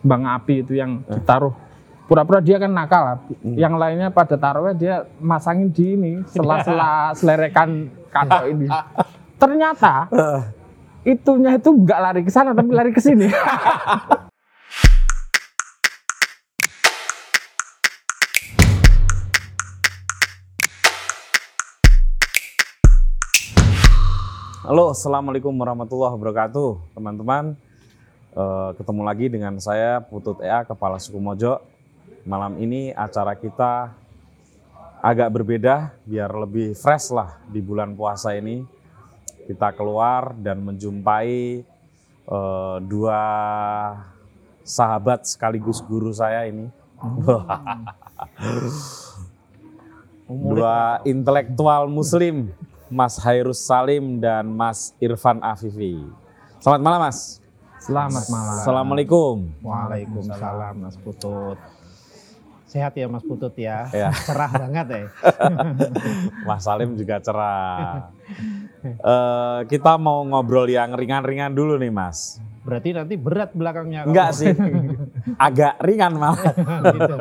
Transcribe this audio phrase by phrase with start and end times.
[0.00, 1.52] kembang api itu yang ditaruh
[2.08, 3.16] pura-pura dia kan nakal lah.
[3.44, 3.54] Hmm.
[3.54, 8.66] Yang lainnya pada taruhnya dia masangin di ini sela-sela selerekan kantor ini.
[9.40, 10.08] Ternyata
[11.04, 13.28] itunya itu nggak lari ke sana tapi lari ke sini.
[24.70, 27.58] Halo, assalamualaikum warahmatullahi wabarakatuh, teman-teman.
[28.30, 31.58] Eh, ketemu lagi dengan saya Putut Ea, Kepala Suku Mojo.
[32.22, 33.90] Malam ini acara kita
[35.02, 38.62] agak berbeda, biar lebih fresh lah di bulan puasa ini.
[39.50, 41.66] Kita keluar dan menjumpai
[42.30, 43.20] eh, dua
[44.62, 46.70] sahabat sekaligus guru saya ini.
[50.54, 52.54] dua intelektual muslim,
[52.86, 55.98] Mas Hairus Salim dan Mas Irfan Afifi.
[56.62, 57.42] Selamat malam, Mas.
[57.80, 58.60] Selamat malam.
[58.60, 59.36] Assalamualaikum.
[59.60, 61.56] Waalaikumsalam Mas Putut.
[62.64, 63.88] Sehat ya Mas Putut ya.
[63.90, 64.12] Ya.
[64.28, 65.02] Cerah banget ya.
[66.48, 68.12] Mas Salim juga cerah.
[68.80, 72.38] Eh, kita mau ngobrol yang ringan-ringan dulu nih, Mas.
[72.60, 74.04] Berarti nanti berat belakangnya.
[74.04, 74.52] kalau- Enggak sih,
[75.48, 76.52] agak ringan malah.
[76.92, 77.16] gitu.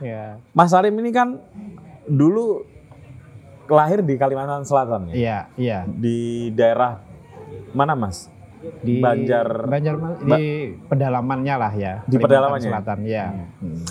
[0.00, 0.36] ya.
[0.52, 1.40] Mas Salim ini kan
[2.04, 2.62] dulu
[3.66, 5.14] lahir di Kalimantan Selatan ya?
[5.16, 5.78] Iya, iya.
[5.84, 6.18] Di
[6.52, 7.00] daerah
[7.72, 8.28] mana, Mas?
[8.82, 11.94] Di Banjar- Banjar di pedalamannya lah ya.
[12.04, 12.70] Di Kalimantan pedalamannya?
[12.70, 13.26] Selatan, ya.
[13.62, 13.82] Hmm.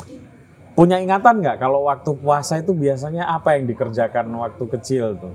[0.78, 5.34] Punya ingatan nggak kalau waktu puasa itu biasanya apa yang dikerjakan waktu kecil tuh?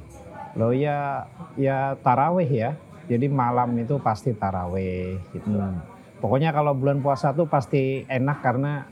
[0.55, 1.27] Loh ya
[1.59, 2.71] ya taraweh ya.
[3.11, 5.59] Jadi malam itu pasti taraweh gitu.
[5.59, 5.83] Hmm.
[6.23, 8.87] Pokoknya kalau bulan puasa tuh pasti enak karena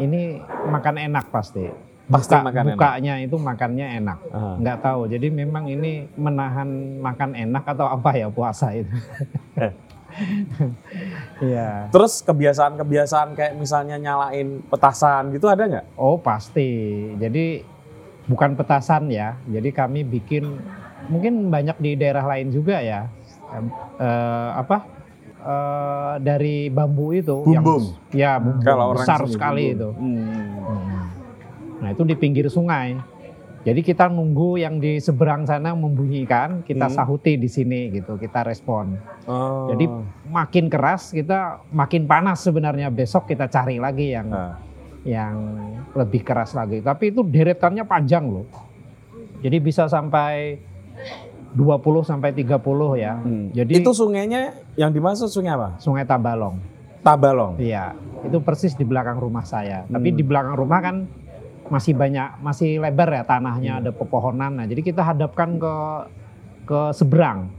[0.00, 0.40] ini
[0.72, 1.68] makan enak pasti.
[2.06, 2.76] Pasti Buka- makan enak.
[2.76, 4.18] bukanya itu makannya enak.
[4.28, 4.50] Aha.
[4.56, 5.00] Nggak tahu.
[5.06, 8.90] Jadi memang ini menahan makan enak atau apa ya puasa itu.
[11.38, 11.92] Iya.
[11.92, 15.86] Terus kebiasaan-kebiasaan kayak misalnya nyalain petasan gitu ada nggak?
[15.94, 16.70] Oh pasti.
[17.14, 17.60] Jadi
[18.24, 19.36] bukan petasan ya.
[19.44, 20.56] Jadi kami bikin
[21.06, 23.12] mungkin banyak di daerah lain juga ya.
[23.98, 24.88] Eh, apa?
[25.38, 27.94] Eh, dari bambu itu Bumbung.
[28.10, 29.76] ya bumbung Kalau orang besar sekali bumbung.
[29.76, 29.88] itu.
[29.92, 30.25] Hmm.
[31.78, 32.96] Nah itu di pinggir sungai.
[33.62, 36.94] Jadi kita nunggu yang di seberang sana membunyikan, kita Hmm.
[36.94, 38.94] sahuti di sini gitu, kita respon.
[39.26, 39.66] Oh.
[39.68, 39.90] Jadi
[40.24, 44.54] makin keras kita makin panas sebenarnya besok kita cari lagi yang Nah,
[45.02, 45.34] yang
[45.92, 46.78] lebih keras lagi.
[46.78, 48.46] Tapi itu deretannya panjang loh.
[49.38, 50.62] Jadi bisa sampai
[51.52, 52.62] 20 sampai 30
[52.94, 53.16] ya.
[53.16, 53.50] hmm.
[53.50, 55.74] Jadi itu sungainya yang dimaksud sungai apa?
[55.78, 56.60] Sungai Tabalong.
[57.00, 57.54] Tabalong.
[57.56, 59.86] Iya, itu persis di belakang rumah saya.
[59.86, 60.16] Tapi Hmm.
[60.16, 60.96] di belakang rumah kan
[61.68, 63.80] masih banyak, masih lebar ya tanahnya, Hmm.
[63.80, 64.52] ada pepohonan.
[64.54, 65.74] Nah, jadi kita hadapkan ke
[66.64, 67.50] ke seberang.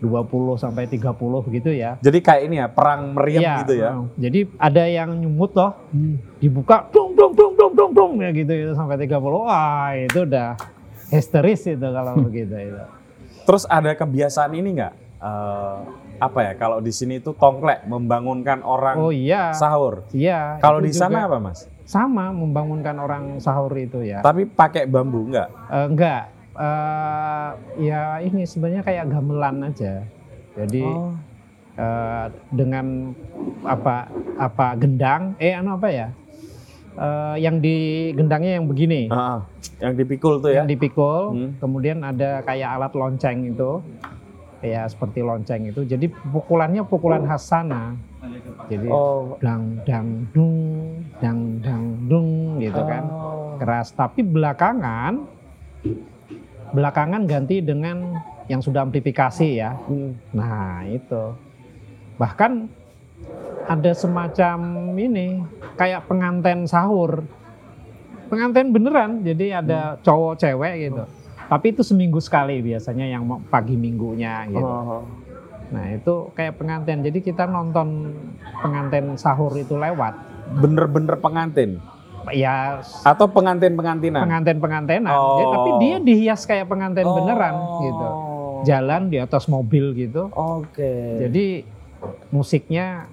[0.00, 1.14] 20 sampai 30
[1.46, 1.94] gitu ya.
[2.02, 3.90] Jadi kayak ini ya perang meriam Iya, gitu ya.
[3.94, 5.78] uh, Jadi ada yang nyumut loh,
[6.42, 9.46] dibuka dong dong dong dong dong dong ya gitu itu sampai 30.
[9.46, 10.58] Wah, itu udah
[11.06, 12.82] histeris itu kalau begitu itu.
[13.46, 14.92] Terus ada kebiasaan ini nggak?
[15.22, 15.76] Eh,
[16.18, 16.52] apa ya?
[16.58, 19.54] Kalau di sini itu tongklek membangunkan orang Oh iya.
[19.54, 20.02] sahur.
[20.10, 20.58] Iya.
[20.58, 21.70] Kalau di sana juga apa mas?
[21.92, 24.24] Sama membangunkan orang sahur itu ya.
[24.24, 25.48] Tapi pakai bambu nggak?
[25.68, 26.22] Eh, enggak.
[26.56, 27.50] Eh,
[27.84, 30.00] ya ini sebenarnya kayak gamelan aja.
[30.56, 31.12] Jadi Oh.
[31.72, 33.12] eh, dengan
[33.64, 36.08] apa apa gendang, eh anu apa ya?
[36.92, 37.76] Eh, yang di
[38.12, 39.44] gendangnya yang begini, Ah,
[39.80, 40.60] yang dipikul tuh ya?
[40.60, 41.50] yang dipikul, Hmm.
[41.56, 43.80] kemudian ada kayak alat lonceng itu,
[44.60, 45.84] ya seperti lonceng itu.
[45.84, 47.96] Jadi pukulannya pukulan khas sana.
[48.70, 49.34] Jadi Oh.
[49.42, 53.58] dang dang dung, dang dang dung gitu kan Oh.
[53.58, 53.90] keras.
[53.90, 55.26] Tapi belakangan,
[56.70, 59.74] belakangan ganti dengan yang sudah amplifikasi ya.
[59.86, 60.14] Hmm.
[60.34, 61.34] Nah itu,
[62.16, 62.70] bahkan
[63.66, 64.58] ada semacam
[64.98, 65.42] ini
[65.78, 67.26] kayak penganten sahur,
[68.30, 69.22] penganten beneran.
[69.26, 71.04] Jadi ada cowok cewek gitu.
[71.50, 74.62] Tapi itu seminggu sekali biasanya yang pagi minggunya gitu.
[74.64, 75.02] Oh.
[75.72, 77.00] Nah itu kayak penganten.
[77.00, 78.12] Jadi kita nonton
[78.60, 80.14] penganten sahur itu lewat.
[80.52, 81.80] Bener-bener pengantin
[82.30, 84.22] Ya atau pengantin-pengantinan?
[84.22, 85.10] penganten-pengantenan.
[85.10, 85.42] Oh.
[85.42, 87.18] Ya, tapi dia dihias kayak penganten Oh.
[87.18, 88.06] beneran gitu.
[88.62, 90.30] Jalan di atas mobil gitu.
[90.30, 91.18] Oke.
[91.18, 91.66] Jadi
[92.30, 93.10] musiknya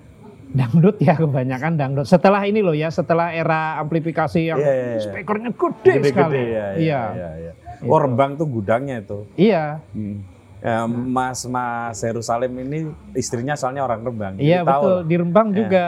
[0.50, 2.06] dangdut ya kebanyakan dangdut.
[2.06, 5.02] Setelah ini loh ya, setelah era amplifikasi yang Iya, iya, iya.
[5.02, 6.06] speakernya gede, sekali.
[6.06, 6.46] Gede-gede ya.
[6.46, 6.70] Iya.
[6.78, 7.02] Iya.
[7.10, 7.52] iya, iya.
[7.86, 9.26] Oh Rembang tuh gudangnya itu.
[9.34, 10.22] Iya, Hmm.
[10.60, 12.78] Ya, Mas Mas Yerusalem ini
[13.14, 14.34] istrinya soalnya orang Rembang.
[14.36, 14.92] iya tahu betul.
[14.92, 15.04] lah.
[15.08, 15.56] Di Rembang Iya.
[15.56, 15.86] juga.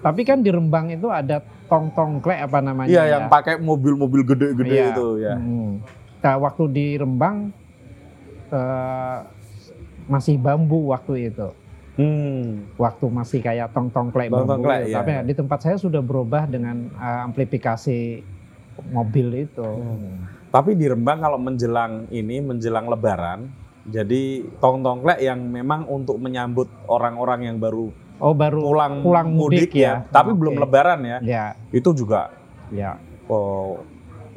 [0.00, 3.12] Tapi kan di Rembang itu ada tong-tong klek apa namanya Iya, ya.
[3.12, 4.86] yang pakai mobil-mobil gede-gede Iya.
[4.88, 5.34] itu ya.
[5.34, 5.82] Hmm.
[6.20, 7.50] Nah, waktu di Rembang
[8.46, 9.18] eh,
[10.06, 11.48] masih bambu waktu itu.
[11.94, 12.66] Hmm.
[12.74, 14.50] waktu masih kayak tong-tongklek Tong bambu.
[14.58, 14.98] tongklek, iya.
[14.98, 17.98] Tapi di tempat saya sudah berubah dengan eh, amplifikasi
[18.90, 19.68] mobil itu.
[20.50, 23.46] Tapi di Rembang kalau menjelang ini, menjelang Lebaran,
[23.84, 24.22] jadi
[24.58, 30.06] tong tongklek yang memang untuk menyambut orang-orang yang baru Oh baru pulang, pulang mudik, ya.
[30.06, 30.38] Tapi Oke.
[30.38, 31.18] belum Lebaran ya.
[31.20, 31.44] Ya,
[31.74, 32.30] Itu juga
[32.70, 32.94] ya,
[33.26, 33.82] oh,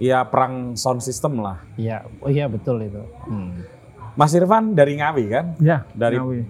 [0.01, 1.61] ya perang sound system lah.
[1.77, 2.01] ya.
[2.19, 2.99] Oh iya betul itu.
[3.29, 3.61] Hmm.
[4.17, 5.45] Mas Irfan dari Ngawi kan?
[5.61, 6.41] Ya, Dari Ngawi.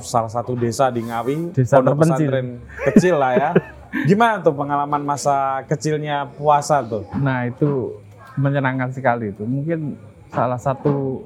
[0.00, 2.32] salah satu desa di Ngawi, Desa pondok terpencil.
[2.32, 2.48] pesantren
[2.90, 3.50] kecil lah ya.
[4.08, 7.04] Gimana tuh pengalaman masa kecilnya puasa tuh?
[7.14, 8.00] Nah itu
[8.34, 9.44] menyenangkan sekali itu.
[9.44, 9.94] Mungkin
[10.32, 11.22] salah satu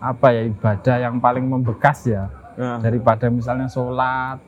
[0.00, 4.42] apa ya ibadah yang paling membekas ya Nah, daripada misalnya sholat,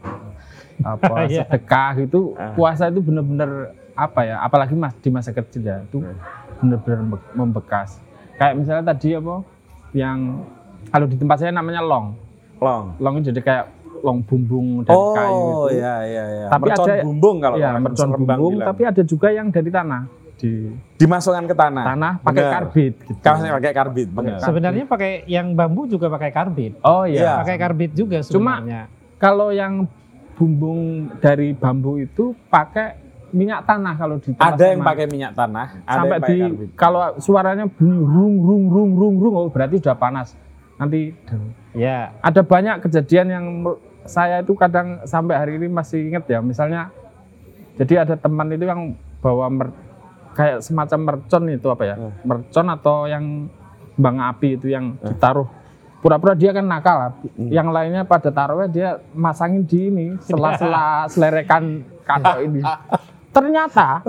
[0.81, 1.47] apa Iya.
[1.47, 2.50] sedekah itu Ah.
[2.52, 6.19] puasa itu benar-benar apa ya apalagi mas di masa kecil ya itu Hmm.
[6.58, 8.02] benar-benar membe- membekas.
[8.35, 9.47] Kayak misalnya tadi apa
[9.93, 10.43] yang
[10.88, 12.19] kalau di tempat saya namanya long.
[12.58, 12.99] long.
[12.99, 13.64] Long itu jadi kayak
[14.00, 15.76] long bumbung dari kayu Oh itu.
[15.76, 16.46] iya iya iya.
[16.49, 18.67] Tapi mercon ada- bumbung kalau ya mercon bumbung bilang.
[18.67, 20.03] tapi ada juga yang dari tanah
[20.41, 21.85] di dimasukkan ke tanah.
[21.87, 22.53] tanah pakai benar.
[22.57, 23.21] karbit gitu.
[23.21, 24.09] Kalau pakai karbit.
[24.09, 26.73] Pakai Sebenarnya pakai yang bambu juga pakai karbit.
[26.81, 27.21] Oh Iya.
[27.21, 27.33] iya.
[27.39, 28.83] Pakai karbit juga Cuma- sebenarnya.
[29.17, 29.85] Kalau yang
[30.35, 30.81] bumbung
[31.21, 32.97] dari bambu itu pakai
[33.31, 34.89] minyak tanah kalau di Ada yang saya.
[34.89, 36.69] pakai minyak tanah, ada sampai di karbit.
[36.75, 40.33] kalau suaranya bunyi rung rung rung rung rung oh berarti sudah panas.
[40.75, 41.13] Nanti
[41.71, 43.47] Ya, ada banyak kejadian yang
[44.03, 46.41] saya itu kadang sampai hari ini masih ingat ya.
[46.41, 46.91] Misalnya
[47.77, 49.77] jadi ada teman itu yang bawa mer-
[50.35, 51.97] kayak semacam mercon itu apa ya?
[51.97, 52.12] Hmm.
[52.25, 53.25] Mercon atau yang
[54.00, 55.49] bang api itu yang ditaruh
[56.00, 57.11] pura-pura dia kan nakal lah.
[57.37, 57.50] Hmm.
[57.53, 62.61] Yang lainnya pada taruhnya dia masangin di ini sela-sela selerekan katok ini.
[63.37, 64.03] Ternyata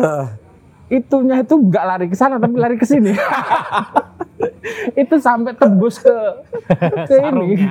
[0.92, 3.14] itunya itu nggak lari ke sana tapi lari ke sini.
[5.02, 6.16] itu sampai tembus ke
[7.06, 7.70] ke ini.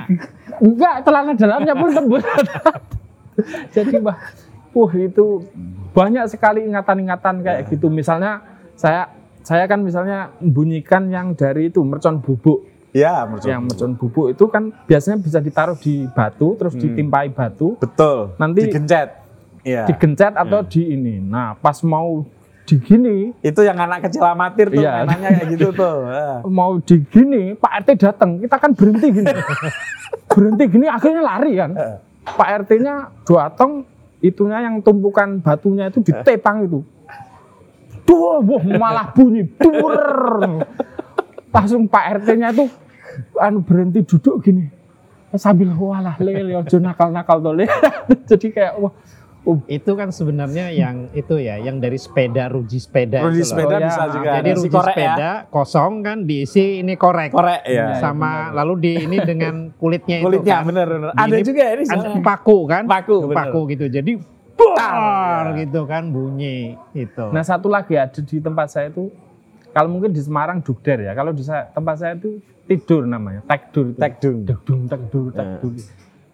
[0.61, 2.23] Enggak, celana dalamnya pun tembus.
[3.73, 4.17] Jadi wah,
[4.71, 5.43] wah itu
[5.91, 7.87] banyak sekali ingatan-ingatan kayak gitu.
[7.87, 8.41] Misalnya
[8.73, 12.63] saya saya kan misalnya bunyikan yang dari itu mercon bubuk.
[12.91, 13.49] Ya, mercon.
[13.49, 16.81] Yang mercon bubuk itu kan biasanya bisa ditaruh di batu terus Hmm.
[16.83, 18.35] ditimpai batu, Betul.
[18.37, 19.09] Nanti- digencet.
[19.61, 19.85] Iya.
[19.85, 21.21] digencet atau di ini.
[21.21, 22.25] Nah, pas mau
[22.65, 25.03] digini Itu yang anak kecil amatir tuh Iya.
[25.05, 25.95] mainannya kayak gitu tuh.
[26.09, 26.39] Ah.
[26.47, 29.27] mau digini Pak RT datang kita kan berhenti gini
[30.31, 31.71] berhenti gini akhirnya lari kan
[32.21, 33.83] Pak RT-nya datang
[34.21, 36.79] itunya yang tumpukan batunya itu ditepang itu.
[38.05, 39.45] Duh, wah, malah bunyi.
[39.57, 39.93] Dur
[41.51, 42.65] langsung Pak RT-nya itu
[43.37, 44.71] anu berhenti duduk gini.
[45.35, 47.67] Sambil walah lele nakal-nakal Le."
[48.29, 48.91] jadi kayak wah
[49.41, 53.21] oh, itu kan sebenarnya yang itu ya, yang dari sepeda ruji sepeda.
[53.21, 53.49] Ruji itu loh.
[53.49, 53.87] sepeda Oh, ya.
[53.87, 54.29] bisa juga.
[54.31, 57.29] Jadi Ada si ruji korek sepeda kosong kan diisi ini korek.
[57.29, 57.35] ya.
[57.35, 57.71] Korek ya.
[57.71, 57.85] Iya.
[57.97, 60.69] Sama lalu di ini dengan kulitnya, Kulitnya itu kan.
[60.69, 61.09] bener bener.
[61.13, 61.83] Ada ini juga ya ini.
[61.83, 62.21] Ada soalnya.
[62.21, 62.83] paku kan?
[62.85, 63.37] Paku, bener.
[63.37, 63.85] paku gitu.
[63.87, 64.13] Jadi
[64.61, 65.65] Tar, ya.
[65.65, 67.25] gitu kan bunyi itu.
[67.27, 69.09] Nah satu lagi ada di tempat saya itu
[69.71, 71.11] kalau mungkin di Semarang dugder ya.
[71.11, 73.97] Kalau di sa- tempat saya itu tidur namanya, tekdur itu.
[73.97, 74.37] Tekdung.
[74.45, 75.71] Tekdung, tekdur, tekdur.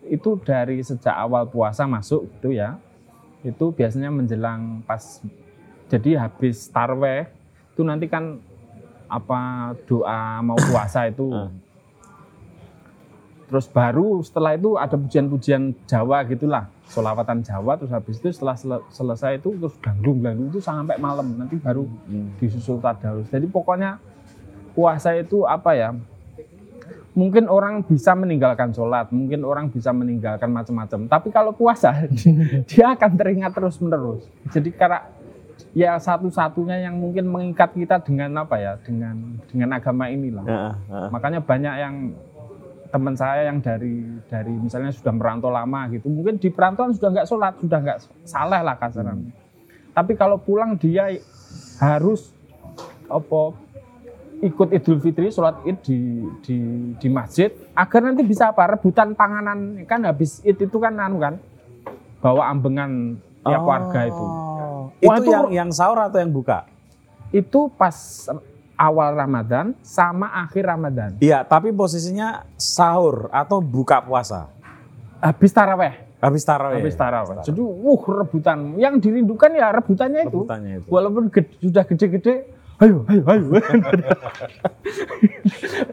[0.03, 2.75] Itu dari sejak awal puasa masuk gitu ya.
[3.41, 5.21] Itu biasanya menjelang pas
[5.87, 7.29] jadi habis tarweh
[7.73, 8.41] itu nanti kan
[9.07, 11.31] apa doa mau puasa itu.
[11.31, 11.51] Ah.
[13.47, 17.79] Terus baru setelah itu ada pujian-pujian Jawa gitulah, solawatan Jawa.
[17.79, 21.87] Terus habis itu setelah sele- selesai itu terus ganggung ganggung itu sampai malam nanti baru
[21.87, 22.35] Hmm.
[22.35, 23.31] disusul tadarus.
[23.31, 24.03] Jadi pokoknya
[24.75, 25.95] puasa itu apa ya?
[27.17, 31.09] Mungkin orang bisa meninggalkan sholat, mungkin orang bisa meninggalkan macam-macam.
[31.09, 32.05] Tapi kalau puasa,
[32.69, 34.29] dia akan teringat terus menerus.
[34.53, 35.01] Jadi karena
[35.73, 38.77] ya satu-satunya yang mungkin mengikat kita dengan apa ya?
[38.85, 40.45] Dengan dengan agama inilah.
[40.45, 41.09] Heeh, heeh.
[41.09, 41.95] Makanya banyak yang
[42.87, 47.27] teman saya yang dari dari misalnya sudah merantau lama gitu, mungkin di perantauan sudah nggak
[47.27, 49.33] sholat, sudah nggak salah lah kasarannya.
[49.91, 51.09] Tapi kalau pulang dia
[51.81, 52.29] harus
[53.09, 53.55] apa
[54.37, 55.99] ikut Idul Fitri sholat Id di
[56.41, 56.57] di
[56.93, 61.41] di masjid agar nanti bisa apa rebutan panganan kan habis Id itu kan anu kan
[62.17, 64.25] bawa ambengan tiap warga itu.
[64.25, 64.89] Oh.
[64.99, 66.65] Wah, Itu itu- yang yang sahur atau yang buka?
[67.29, 67.95] Itu pas
[68.73, 71.17] awal Ramadan sama akhir Ramadan.
[71.17, 74.47] Iya, tapi posisinya sahur atau buka puasa.
[75.17, 75.93] Habis taraweh.
[76.17, 76.81] Habis tarawih.
[76.81, 77.41] habis tarawih.
[77.45, 78.73] Jadi, wuh rebutan.
[78.77, 80.45] Yang dirindukan ya rebutannya itu.
[80.45, 80.87] Rebutannya itu.
[80.89, 82.33] Walaupun ged- sudah gede-gede,
[82.77, 83.47] ayo, ayo, ayo.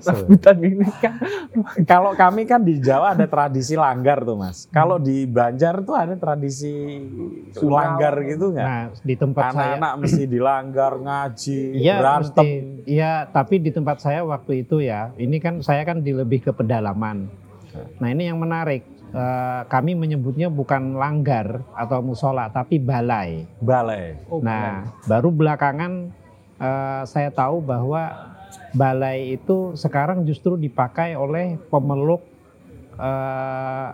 [0.05, 1.17] rebutan ini kan.
[1.89, 4.69] Kalau kami kan di Jawa ada tradisi langgar tuh mas.
[4.69, 7.01] Kalau di Banjar tuh ada tradisi
[7.65, 8.67] langgar gitu nggak?
[8.67, 12.47] Nah, di tempat saya Anak-anak mesti dilanggar ngaji, Iya, berantem.
[12.85, 16.51] Iya, tapi di tempat saya waktu itu ya, ini kan saya kan di lebih ke
[16.53, 17.29] pedalaman.
[17.99, 18.93] Nah, ini yang menarik.
[19.15, 23.47] eh, kami menyebutnya bukan langgar atau musola tapi balai.
[23.63, 24.19] Balai.
[24.27, 26.11] Oh, Nah, baru belakangan
[26.59, 28.35] eh, saya tahu bahwa
[28.75, 32.23] balai itu sekarang justru dipakai oleh pemeluk
[32.99, 33.89] eh,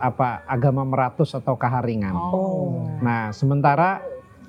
[0.00, 2.16] apa agama meratus atau kaharingan.
[2.16, 2.88] Oh.
[3.04, 4.00] Nah, sementara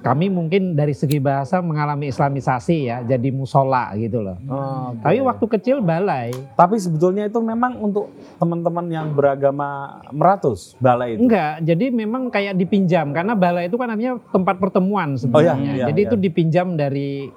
[0.01, 4.33] kami mungkin dari segi bahasa mengalami islamisasi ya, jadi musola gitu loh.
[4.49, 5.05] Oh, oke.
[5.05, 6.33] Tapi waktu kecil balai.
[6.57, 8.09] Tapi sebetulnya itu memang untuk
[8.41, 11.21] teman-teman yang beragama meratus balai itu.
[11.21, 15.73] Enggak, jadi memang kayak dipinjam karena balai itu kan artinya tempat pertemuan Oh, iya, sebenarnya.
[15.77, 16.07] iya, jadi iya.
[16.09, 17.29] itu dipinjam dari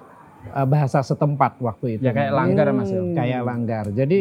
[0.50, 2.02] uh, bahasa setempat waktu itu.
[2.02, 3.00] Ya kayak langgar mas ya.
[3.14, 3.84] Kayak langgar.
[3.88, 4.20] Jadi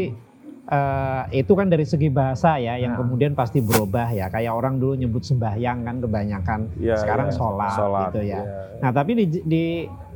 [0.66, 3.00] uh, itu kan dari segi bahasa ya yang Nah.
[3.02, 4.30] kemudian pasti berubah ya.
[4.30, 6.60] Kayak orang dulu nyebut sembahyang kan kebanyakan.
[6.80, 7.36] Iya, Sekarang iya.
[7.36, 8.40] sholat, Sholat, gitu ya.
[8.40, 8.42] iya.
[8.80, 9.66] Nah tapi di, di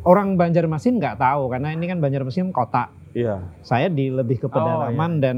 [0.03, 2.87] orang Banjarmasin nggak tahu karena ini kan Banjarmasin kota.
[3.11, 3.41] Iya.
[3.59, 5.37] Saya di lebih ke Oh, pedalaman dan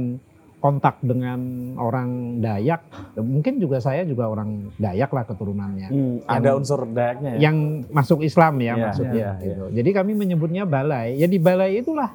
[0.59, 1.39] kontak dengan
[1.79, 3.15] orang Dayak.
[3.15, 5.87] Mungkin juga saya juga orang Dayak lah keturunannya.
[5.87, 7.49] Hmm, ada unsur dayaknya ya.
[7.49, 7.57] Yang
[7.89, 9.13] masuk Islam ya Iya, maksudnya.
[9.15, 9.65] iya, gitu.
[9.71, 11.15] Jadi kami menyebutnya balai.
[11.15, 12.11] Ya di balai itulah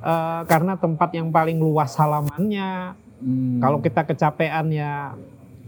[0.00, 2.96] eh, karena tempat yang paling luas halamannya.
[3.20, 3.60] Hmm.
[3.60, 5.12] Kalau kita kecapean ya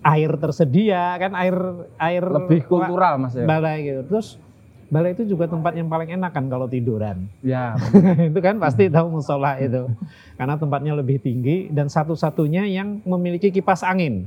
[0.06, 1.56] air tersedia kan air
[1.98, 3.44] air lebih kultural mas ya.
[3.44, 4.00] balai gitu.
[4.08, 4.40] Terus
[4.86, 7.26] balai itu juga tempat yang paling enak kan kalau tiduran.
[7.42, 7.74] Ya.
[8.30, 9.90] itu kan pasti tahu musola itu.
[10.34, 14.26] Karena tempatnya lebih tinggi dan satu-satunya yang memiliki kipas angin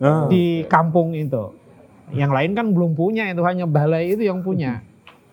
[0.00, 0.24] Ah.
[0.32, 1.52] di kampung itu.
[2.10, 4.80] Yang lain kan belum punya itu hanya balai itu yang punya.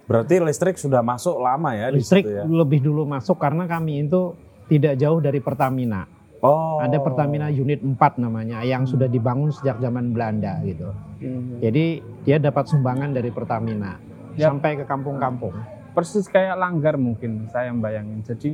[0.08, 2.44] Berarti listrik sudah masuk lama ya di Listrik situ ya.
[2.44, 4.36] lebih dulu masuk karena kami itu
[4.68, 6.04] tidak jauh dari Pertamina.
[6.44, 6.78] Oh.
[6.84, 10.92] Ada Pertamina unit 4 namanya yang sudah dibangun sejak zaman Belanda gitu.
[11.24, 11.58] Hmm.
[11.64, 13.98] Jadi dia dapat sumbangan dari Pertamina
[14.38, 14.54] Ya.
[14.54, 15.54] sampai ke kampung-kampung.
[15.98, 18.22] Persis kayak langgar mungkin saya bayangin.
[18.22, 18.54] Jadi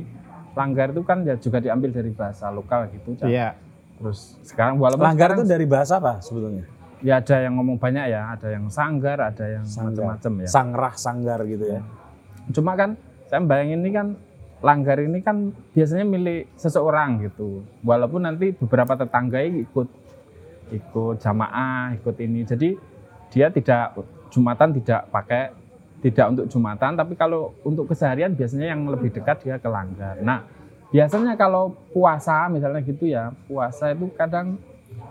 [0.56, 3.12] langgar itu kan ya juga diambil dari bahasa lokal gitu.
[3.20, 3.28] Cak.
[3.28, 3.52] Iya.
[4.00, 6.64] Terus sekarang walaupun Langgar itu sekarang dari bahasa apa sebetulnya?
[7.04, 10.48] ya ada yang ngomong banyak ya, ada yang sanggar, ada yang macam-macam ya.
[10.48, 11.80] Sangrah sanggar gitu ya.
[12.56, 12.96] Cuma kan
[13.28, 14.06] saya bayangin ini kan
[14.64, 17.60] langgar ini kan biasanya milik seseorang gitu.
[17.84, 19.88] Walaupun nanti beberapa tetangga ikut
[20.72, 22.48] ikut jamaah, ikut ini.
[22.48, 22.72] Jadi
[23.28, 24.00] dia tidak
[24.32, 25.52] jumatan tidak pakai
[26.04, 30.20] tidak untuk jumatan, tapi kalau untuk keseharian biasanya yang lebih dekat dia ke langgar.
[30.20, 30.44] Nah,
[30.92, 34.60] biasanya kalau puasa misalnya gitu ya, puasa itu kadang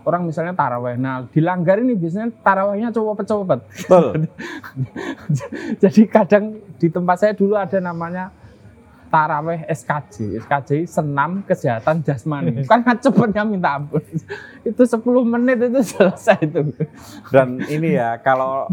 [0.06, 0.94] orang misalnya taraweh.
[0.94, 3.60] Nah, di langgar ini biasanya tarawehnya copet-copet.
[3.66, 4.30] Betul.
[5.84, 8.30] Jadi kadang di tempat saya dulu ada namanya
[9.14, 12.66] taraweh SKJ, SKJ senam kesehatan jasmani.
[12.70, 14.02] Kan cepetnya minta ampun.
[14.66, 16.74] Itu 10 menit itu selesai itu.
[17.30, 18.66] Dan ini ya kalau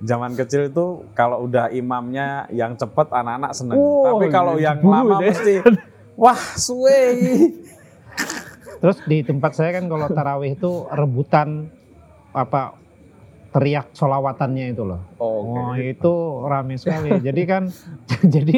[0.00, 3.76] zaman kecil itu kalau udah imamnya yang cepet anak-anak seneng.
[3.76, 5.28] Oh, Tapi kalau yang lama deh.
[5.28, 5.60] mesti
[6.22, 7.00] wah suwe.
[8.80, 11.68] Terus di tempat saya kan kalau tarawih itu rebutan
[12.32, 12.80] apa
[13.52, 15.00] teriak solawatannya itu loh.
[15.20, 16.12] Oh itu
[16.44, 17.20] rame sekali.
[17.26, 17.62] jadi kan
[18.34, 18.56] jadi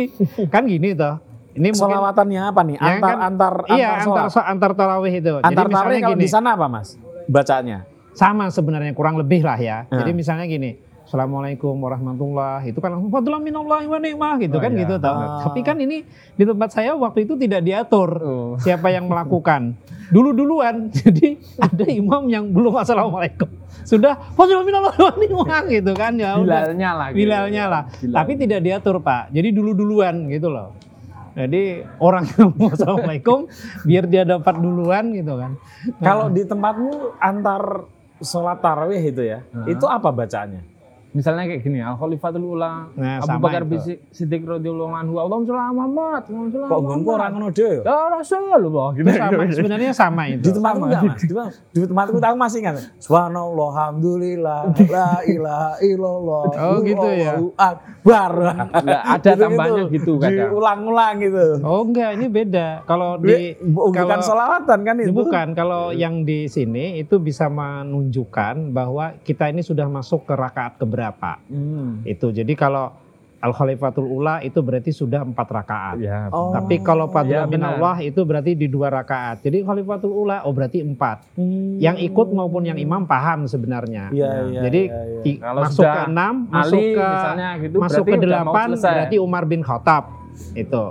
[0.49, 1.19] kan gini toh.
[1.55, 2.77] Ini mungkin Solawatannya apa nih?
[2.83, 4.47] Ya Antar kan, antar iya antar antar sholat.
[4.51, 5.33] antar tarawih itu.
[5.39, 6.89] Antar jadi misalnya tarawih kalau gini, di sana apa mas?
[7.31, 7.79] Bacanya?
[8.15, 9.87] sama sebenarnya kurang lebih lah ya.
[9.91, 9.99] Hmm.
[10.01, 10.79] Jadi misalnya gini.
[11.05, 14.81] Assalamualaikum warahmatullahi itu kan langsung fadlan minallahi wa ni'mah gitu Oh, kan iya.
[14.83, 15.13] gitu toh.
[15.13, 15.45] Ah.
[15.45, 16.01] Tapi kan ini
[16.33, 18.57] di tempat saya waktu itu tidak diatur Oh.
[18.57, 19.77] siapa yang melakukan.
[20.09, 20.89] Dulu-duluan.
[20.97, 23.47] Jadi ada imam yang belum assalamualaikum.
[23.85, 24.17] Sudah
[25.21, 26.41] ni'mah gitu kan ya.
[26.41, 27.07] Bilalnya lah.
[27.13, 27.19] gitu.
[27.21, 27.83] Bilalnya lah.
[28.01, 28.17] Bilal.
[28.17, 29.31] Tapi tidak diatur Pak.
[29.31, 30.73] Jadi dulu-duluan gitu loh.
[31.35, 33.51] Jadi orang yang mau assalamualaikum
[33.89, 35.59] biar dia dapat duluan gitu kan.
[35.99, 37.91] Kalau di tempatmu antar
[38.23, 39.67] sholat tarawih itu ya, Hah?
[39.67, 40.74] itu apa bacaannya?
[41.15, 43.79] Misalnya kayak gini, Al Khalifatul Ula, Nah, Abu Bakar bin
[44.11, 46.23] Siddiq radhiyallahu anhu, Allahumma sholli ala Muhammad,
[46.67, 47.83] Kok gonku orang ngono dhewe ya?
[47.85, 48.59] Ya Rasulullah
[48.97, 49.07] gitu.
[49.07, 50.49] Itu sama, sebenarnya sama Di itu.
[50.51, 50.87] tempatku Sama.
[50.91, 51.15] enggak mas?
[51.17, 52.75] Di, tempat- di tempatku aku masih ingat.
[52.99, 56.45] Subhanallah, alhamdulillah, la ilaha illallah.
[56.65, 57.33] Oh, gitu ya?
[57.55, 58.33] Akbar.
[59.07, 60.51] Ada tambahnya gitu kadang.
[60.51, 61.45] Diulang-ulang gitu.
[61.63, 62.83] Oh enggak, ini beda.
[62.85, 65.13] Kalau di Bu- Bukan sholawatan kan itu?
[65.13, 70.75] bukan kalau yang di sini itu bisa menunjukkan bahwa kita ini sudah masuk ke rakaat
[70.77, 71.04] keberapa.
[71.51, 72.01] Hmm.
[72.07, 72.33] Itu.
[72.33, 73.05] Jadi kalau
[73.45, 76.01] Al Khalifatul Ula itu berarti sudah empat rakaat.
[76.01, 76.33] Ya.
[76.33, 76.49] Oh.
[76.49, 77.77] Tapi kalau bin benar.
[77.77, 79.45] Allah itu berarti di dua rakaat.
[79.45, 81.29] Jadi Khalifatul Ula oh berarti empat.
[81.37, 81.77] Hmm.
[81.77, 84.09] Yang ikut maupun yang imam paham sebenarnya.
[84.09, 84.61] Iya, iya.
[84.65, 85.29] Jadi iya.
[85.29, 89.17] i- Kalau masuk sudah ke enam, masuk Ali ke misalnya gitu masuk ke delapan berarti
[89.21, 90.05] Umar bin Khattab
[90.57, 90.85] itu.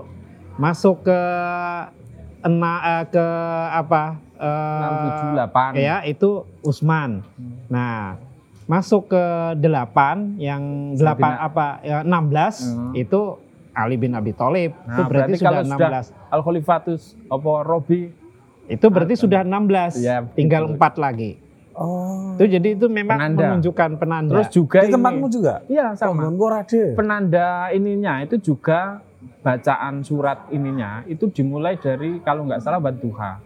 [0.54, 1.20] Masuk ke
[2.46, 3.28] ena eh, ke
[3.74, 4.04] apa?
[4.38, 5.70] eh, enam tujuh delapan.
[5.74, 7.26] ya itu Usman.
[7.34, 7.56] Hmm.
[7.66, 8.22] Nah,
[8.66, 9.24] masuk ke
[9.58, 12.92] delapan yang delapan Sayyidina- apa ya 16 Hmm.
[12.94, 13.22] itu
[13.74, 14.72] Ali bin Abi Thalib.
[14.72, 16.06] itu Nah, berarti, berarti sudah kalau sudah 16.
[16.30, 18.02] Al Khalifatus apa Robi
[18.64, 20.00] Itu berarti sudah 16.
[20.00, 20.74] Ya, tinggal betul.
[20.74, 21.36] empat lagi.
[21.74, 22.32] Oh.
[22.38, 23.44] Itu jadi itu memang Penanda.
[23.50, 24.32] menunjukkan penanda.
[24.32, 25.54] Terus juga Di ini, tempatmu juga?
[25.68, 26.22] Iya sama.
[26.24, 26.54] Oh.
[26.96, 29.04] Penanda ininya itu juga
[29.42, 33.42] bacaan surat ininya itu dimulai dari kalau nggak salah Wadduha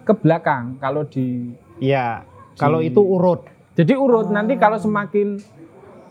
[0.00, 2.22] ke belakang kalau di Iya.
[2.54, 3.44] Kalau itu urut.
[3.74, 5.42] Jadi urut nanti kalau semakin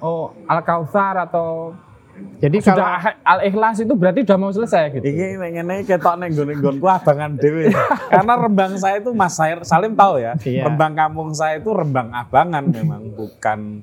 [0.04, 1.74] oh al kautsar atau
[2.14, 5.02] Jadi kalau sudah al ikhlas itu berarti udah mau selesai gitu.
[5.02, 7.74] Iki ngene ketok ning nggon-nggonku abangan dhewe.
[8.14, 9.34] Karena rembang saya itu Mas
[9.66, 10.38] Salim tahu ya.
[10.46, 10.70] Iya.
[10.70, 13.82] Rembang kampung saya itu rembang abangan memang bukan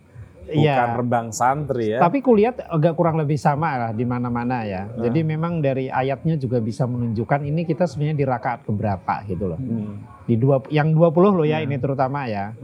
[0.50, 0.96] bukan Iya.
[0.96, 1.98] rembang santri ya.
[1.98, 4.84] Tapi kulihat agak kurang lebih sama lah di mana-mana ya.
[4.84, 5.06] Nah.
[5.06, 9.58] Jadi memang dari ayatnya juga bisa menunjukkan ini kita sebenarnya di rakaat keberapa gitu loh.
[9.58, 10.02] Hmm.
[10.24, 12.54] Di dua yang 20 loh ya ini terutama ya.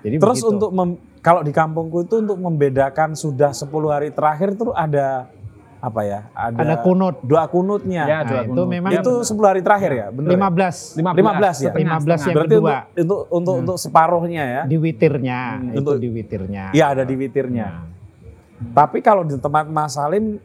[0.00, 0.52] Jadi Terus begitu.
[0.52, 5.26] untuk mem- kalau di kampungku itu untuk membedakan sudah 10 hari terakhir itu ada
[5.86, 6.20] apa ya?
[6.34, 8.02] Ada, ada kunut doa kunutnya.
[8.02, 8.66] Ya, Nah, dua itu kunut.
[8.66, 10.30] memang itu 10 hari terakhir ya, benar.
[10.34, 11.70] 15 15 ya?
[11.70, 12.74] 15 yang Berarti kedua.
[12.74, 13.62] untuk untuk untuk, Hmm.
[13.62, 14.62] untuk separuhnya ya.
[14.66, 16.64] di witirnya Hmm, itu untuk- di witirnya.
[16.74, 17.68] Iya, ada di witirnya.
[17.70, 17.94] Nah,
[18.56, 20.40] Tapi kalau di tempat Mas Salim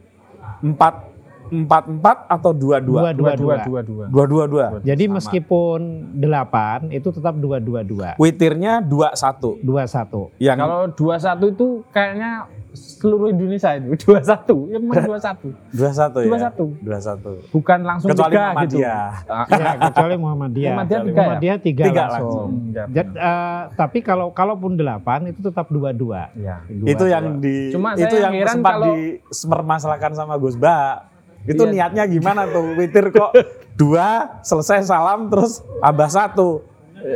[0.60, 1.11] empat
[1.52, 3.60] empat empat atau dua dua dua dua dua dua dua.
[3.60, 4.04] dua dua.
[4.08, 4.64] dua dua dua.
[4.80, 5.14] Jadi Sama.
[5.20, 5.80] meskipun
[6.14, 9.60] delapan itu tetap dua dua dua Witirnya dua satu.
[9.60, 10.32] dua satu.
[10.38, 15.52] Yang Kalau dua satu itu kayaknya seluruh Indonesia itu dua satu, ya memang dua satu,
[15.68, 16.26] dua satu ya.
[16.26, 17.32] dua satu, Dua satu.
[17.52, 18.48] bukan langsung Kecuali tiga gitu.
[18.48, 19.10] Muhammadiyah.
[19.28, 20.70] Ah, Ya, kecuali Muhammadiyah.
[20.72, 21.12] Muhammadiyah tiga ya?
[21.12, 22.16] Muhammadiyah tiga, Tiga langsung.
[22.16, 22.48] langsung.
[22.48, 22.84] Hmm, ya.
[22.88, 26.32] Jad- eh, tapi kalau kalaupun delapan itu tetap dua dua.
[26.32, 26.64] Ya.
[26.64, 31.11] itu yang di Cuma itu yang heran sempat kalau- dipermasalahkan sama Gus Ba.
[31.44, 31.72] Itu Iya.
[31.90, 32.74] niatnya gimana tuh?
[32.74, 33.34] Witir kok
[33.74, 36.48] dua selesai salam terus tambah satu.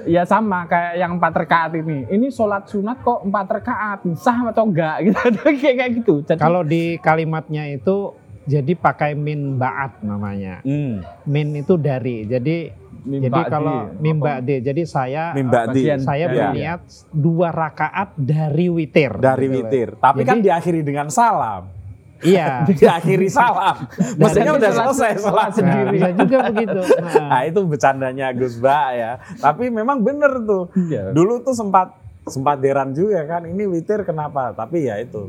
[0.02, 2.04] Ya sama kayak yang empat rakaat ini.
[2.06, 5.18] Ini sholat sunat kok empat rakaat, sah atau enggak gitu.
[5.54, 6.14] kayak kayak gitu.
[6.24, 8.10] Jadi, Kalau di kalimatnya itu
[8.42, 10.58] jadi pakai min baat namanya.
[10.62, 11.06] Hmm.
[11.22, 12.26] Min itu dari.
[12.26, 14.58] Jadi jadi Mimba kalau di- mimba di.
[14.58, 16.50] Jadi saya Mimba di saya Ya.
[16.50, 19.14] berniat dua rakaat dari witir.
[19.14, 19.58] dari Gitu loh.
[19.62, 19.88] witir.
[19.94, 21.70] Tapi Jadi- kan diakhiri dengan salam.
[22.20, 22.64] Iya.
[22.64, 23.84] Diakhiri salam.
[24.16, 25.84] Maksudnya Jadi udah selesai sholat sendiri.
[25.84, 26.80] Nah, bisa juga begitu.
[26.96, 27.28] Nah.
[27.28, 29.12] Nah itu bercandanya Gus Ba ya.
[29.36, 30.72] Tapi memang bener tuh.
[30.72, 31.12] Iya.
[31.12, 31.92] Dulu tuh sempat
[32.24, 33.44] sempat deran juga kan.
[33.44, 34.50] Ini witir kenapa?
[34.50, 35.28] Tapi ya itu.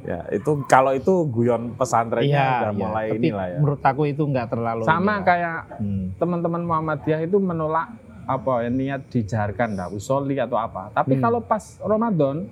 [0.00, 2.80] Ya itu kalau itu guyon pesantrennya Iya, udah iya.
[2.80, 3.58] mulai Tapi inilah ya.
[3.60, 5.18] menurut aku itu nggak terlalu sama inilah.
[5.22, 6.04] kayak Hmm.
[6.16, 7.88] teman-teman Muhammadiyah itu menolak
[8.24, 10.88] apa ya niat dijaharkan dah usoli atau apa.
[10.90, 11.22] Tapi Hmm.
[11.22, 12.48] kalau pas Ramadan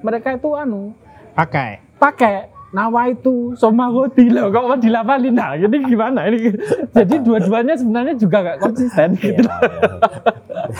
[0.00, 0.90] mereka itu anu
[1.34, 1.78] pakai.
[1.94, 6.52] pakai nawa itu somawati loh kok mau dilapalin nah jadi gimana ini
[6.90, 9.48] jadi dua-duanya sebenarnya juga gak konsisten gitu
[10.68, 10.76] Iya,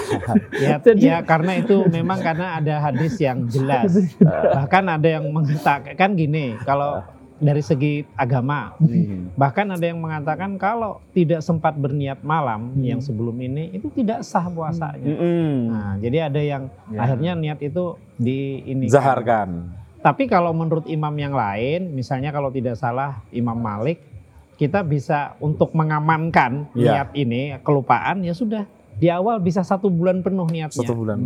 [0.53, 0.68] iya.
[0.68, 3.88] Ya, Jadi- ya karena itu memang karena ada hadis yang jelas.
[4.20, 7.01] Bahkan ada yang mengatakan kan gini, kalau
[7.38, 9.33] dari segi agama, Hmm.
[9.33, 12.85] bahkan ada yang mengatakan kalau tidak sempat berniat malam Hmm.
[12.85, 15.07] yang sebelum ini itu tidak sah puasanya.
[15.07, 15.55] Mm-mm.
[15.70, 16.98] Nah, jadi ada yang Ya.
[17.01, 18.90] akhirnya niat itu di ini.
[18.90, 19.72] Zaharkan.
[19.98, 23.98] Tapi kalau menurut imam yang lain, misalnya kalau tidak salah Imam Malik,
[24.58, 27.02] kita bisa untuk mengamankan Ya.
[27.02, 28.66] niat ini kelupaan ya sudah
[28.98, 30.82] di awal bisa satu bulan penuh niatnya.
[30.82, 31.22] Satu bulan.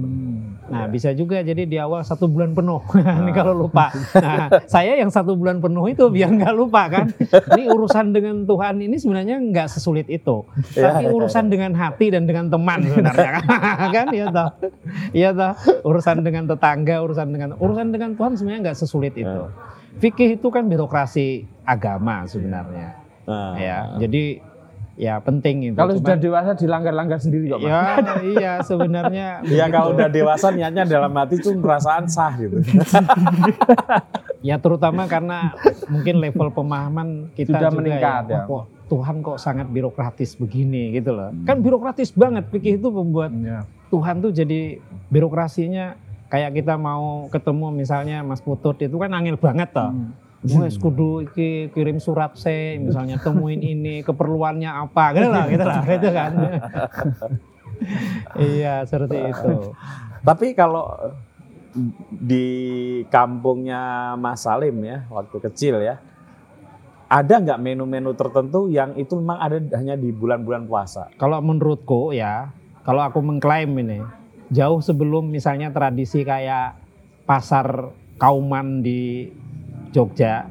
[0.69, 2.85] Nah bisa juga jadi di awal satu bulan penuh.
[3.25, 3.89] Ini kalau lupa.
[4.13, 7.09] Nah saya yang satu bulan penuh itu biar nggak lupa kan.
[7.57, 10.45] Ini urusan dengan Tuhan ini sebenarnya nggak sesulit itu.
[10.77, 13.41] Ya, Tapi urusan dengan hati dan dengan teman sebenarnya
[13.97, 14.07] kan.
[14.13, 14.49] iya toh.
[15.17, 15.53] Iya toh.
[15.89, 19.43] Urusan dengan tetangga, urusan dengan urusan dengan Tuhan sebenarnya nggak sesulit itu.
[19.97, 23.01] Fikih itu kan birokrasi agama sebenarnya.
[23.25, 24.52] Nah, Ya jadi
[25.03, 25.75] ya penting itu.
[25.75, 27.59] kalau sudah dewasa dilanggar-langgar sendiri kok.
[27.67, 29.43] Ya, iya sebenarnya.
[29.63, 32.63] Ya kalau udah dewasa niatnya dalam hati tuh perasaan sah gitu.
[34.43, 35.55] Ya terutama karena
[35.87, 38.43] mungkin level pemahaman kita Sudah juga meningkat, ya.
[38.43, 38.51] ya.
[38.51, 41.31] Kok Tuhan kok sangat birokratis begini gitu loh.
[41.47, 43.63] Kan birokratis banget fikih itu membuat Ya.
[43.95, 44.83] Tuhan tuh jadi
[45.15, 45.95] birokrasinya
[46.27, 49.95] kayak kita mau ketemu misalnya Mas Putut itu kan angel banget toh.
[49.95, 50.11] Hmm.
[50.43, 55.83] Wes kudu iki kirim surat se, misalnya temuin ini keperluannya apa, gitu lah, gitu lah,
[55.87, 56.33] gitu kan.
[58.59, 59.71] iya, seperti itu.
[60.27, 60.91] Tapi kalau
[62.11, 62.47] di
[63.07, 66.03] kampungnya Mas Salim ya, waktu kecil ya,
[67.07, 71.07] ada nggak menu-menu tertentu yang itu memang ada hanya di bulan-bulan puasa?
[71.23, 72.51] Kalau menurutku ya,
[72.83, 74.03] kalau aku mengklaim ini,
[74.51, 76.83] jauh sebelum misalnya tradisi kayak
[77.31, 79.31] pasar kauman di
[79.93, 80.49] Jogja,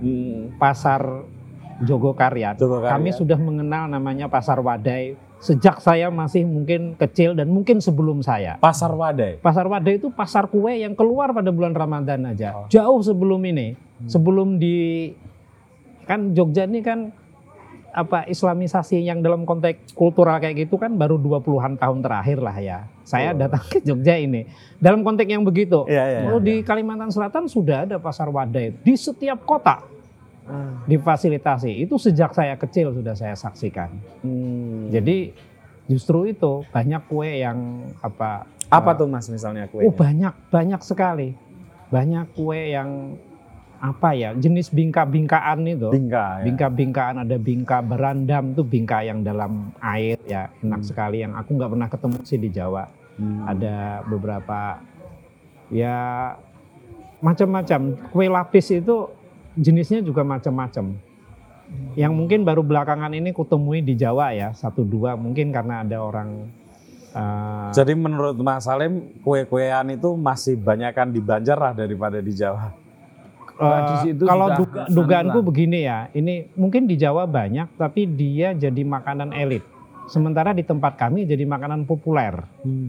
[0.61, 1.25] pasar
[1.81, 2.93] Jogokarian, Jogokarian.
[2.93, 8.61] kami sudah mengenal namanya pasar Wadai sejak saya masih mungkin kecil dan mungkin sebelum saya.
[8.61, 9.41] Pasar Wadai.
[9.41, 12.53] Pasar Wadai itu pasar kue yang keluar pada bulan Ramadan aja.
[12.53, 12.65] Oh.
[12.69, 13.73] Jauh sebelum ini.
[14.05, 15.09] Sebelum di
[16.05, 17.09] kan Jogja ini kan
[17.91, 22.79] apa Islamisasi yang dalam konteks kultural kayak gitu kan baru 20-an tahun terakhir lah ya.
[23.03, 23.39] Saya Oh.
[23.39, 24.47] datang ke Jogja ini.
[24.79, 25.83] Dalam konteks yang begitu.
[25.85, 26.47] Iya, iya, Kalau iya.
[26.47, 29.83] di Kalimantan Selatan sudah ada pasar wadai di setiap kota
[30.87, 31.85] difasilitasi.
[31.85, 33.91] Itu sejak saya kecil sudah saya saksikan.
[34.23, 34.89] Hmm.
[34.91, 35.31] Jadi
[35.87, 39.83] justru itu banyak kue yang apa apa tuh Mas misalnya kue?
[39.83, 41.35] Oh banyak, banyak sekali.
[41.91, 43.19] Banyak kue yang
[43.81, 45.89] apa ya, jenis bingka-bingkaan itu.
[45.89, 46.45] Bingka ya.
[46.45, 50.87] Bingka-bingkaan ada bingka berandam tuh bingka yang dalam air ya enak Hmm.
[50.87, 52.85] sekali yang aku nggak pernah ketemu sih di Jawa.
[53.17, 53.49] Hmm.
[53.49, 54.77] Ada beberapa
[55.73, 55.97] ya
[57.25, 57.97] macam-macam.
[58.13, 59.09] Kue lapis itu
[59.57, 60.93] jenisnya juga macam-macam.
[61.97, 66.51] Yang mungkin baru belakangan ini kutemui di Jawa ya satu dua mungkin karena ada orang
[67.15, 72.80] eh, Jadi menurut Mas Salim kue-kuean itu masih banyakkan di Banjar lah daripada di Jawa.
[74.03, 75.45] Itu kalau duga- dugaanku lah.
[75.45, 79.61] begini ya, ini mungkin di Jawa banyak, tapi dia jadi makanan elit.
[80.03, 82.35] Sementara di tempat kami jadi makanan populer.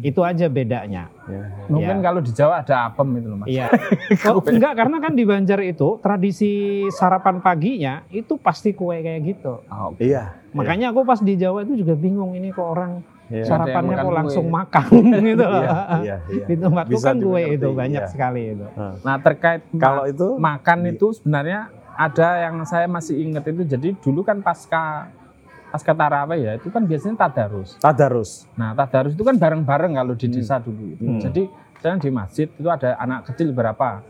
[0.03, 1.07] Itu aja bedanya.
[1.23, 1.43] Ya.
[1.69, 2.03] Mungkin Ya.
[2.03, 3.47] kalau di Jawa ada apem itu loh mas.
[3.47, 3.67] Iya.
[4.27, 6.51] Oh, enggak, karena kan di Banjar itu tradisi
[6.91, 9.63] sarapan paginya itu pasti kue kayak gitu.
[9.63, 10.35] Oh, Iya.
[10.51, 13.45] Makanya aku pas di Jawa itu juga bingung ini kok orang Iya.
[13.49, 14.87] sarapannya kok langsung makan
[15.33, 15.63] gitu loh.
[15.63, 16.45] Iya, iya, iya.
[16.45, 18.11] Di tempatku Bisa kan kue dimengerti, itu banyak iya.
[18.11, 18.67] sekali itu.
[19.01, 21.61] Nah terkait ma- Kalau itu makan itu sebenarnya
[21.93, 25.09] ada yang saya masih ingat itu jadi dulu kan pasca
[25.69, 27.77] pasca taraweh ya itu kan biasanya tadarus.
[27.79, 28.45] tadarus.
[28.55, 31.01] Nah tadarus itu kan bareng-bareng kalau di desa dulu itu.
[31.03, 31.17] Hmm.
[31.19, 34.05] Jadi misalnya di masjid itu ada anak kecil berapa?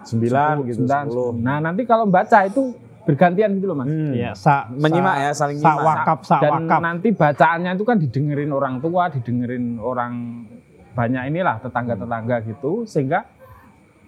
[0.00, 1.30] Sembilan Sepuluh, gitu, sembilan, sepuluh.
[1.36, 2.70] Nah nanti kalau baca itu
[3.08, 3.88] bergantian gitu loh mas.
[3.88, 4.12] Hmm.
[4.12, 5.84] Ya, sa, Menyimak sa- ya, saling sa nyimak.
[5.88, 6.78] wakaf, sa Dan wakaf.
[6.78, 10.44] nanti bacaannya itu kan didengerin orang tua, didengerin orang
[10.92, 13.24] banyak inilah tetangga-tetangga gitu sehingga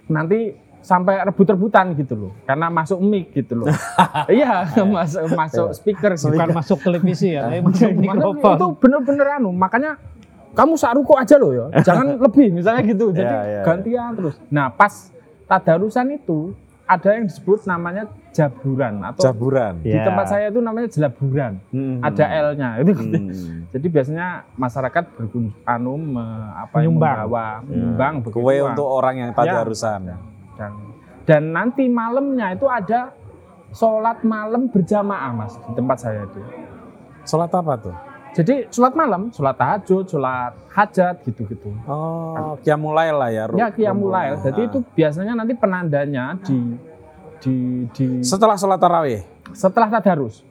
[0.07, 3.69] nanti sampai rebut-rebutan gitu loh karena masuk mic gitu loh
[4.33, 6.33] iya masuk masuk speaker gitu.
[6.33, 8.57] bukan masuk televisi ya, tapi masuk mikrofon.
[8.57, 10.01] itu bener-bener anu makanya
[10.51, 14.67] kamu saruko aja loh ya jangan lebih misalnya gitu jadi Iya, iya, gantian terus nah
[14.69, 15.13] pas
[15.47, 16.57] tadarusan itu
[16.91, 19.79] ada yang disebut namanya jaburan atau Jaburan.
[19.79, 20.03] di Ya.
[20.03, 22.03] tempat saya itu namanya jelaburan Hmm.
[22.03, 23.71] ada L-nya itu Hmm.
[23.71, 26.19] jadi biasanya masyarakat berkun anu me-
[26.53, 27.17] apa yang Menyumbang.
[27.23, 28.69] membawa menyumbang begitu Kue uang.
[28.69, 30.01] untuk orang yang tadarusan.
[30.53, 30.73] dan,
[31.25, 33.15] dan nanti malamnya itu ada
[33.71, 36.43] sholat malam berjamaah mas di tempat saya itu
[37.23, 37.95] Sholat apa tuh?
[38.33, 43.45] Jadi sholat malam sholat tahajud sholat hajat gitu gitu Oh, kiamulail lah ya.
[43.61, 44.45] ya rombongan.
[44.45, 46.59] jadi itu biasanya nanti penandanya di
[47.39, 47.55] di
[47.91, 49.23] di setelah sholat tarawih.
[49.51, 50.47] setelah tadarus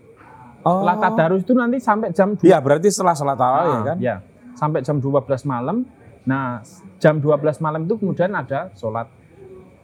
[0.60, 0.84] Oh.
[0.84, 3.98] setelah tadarus itu nanti sampai jam Iya, berarti setelah sholat tarawih Ah, kan?
[3.98, 4.16] Ya,
[4.54, 5.88] sampai jam 12 malam.
[6.26, 6.60] Nah,
[7.00, 9.08] jam 12 malam itu kemudian ada sholat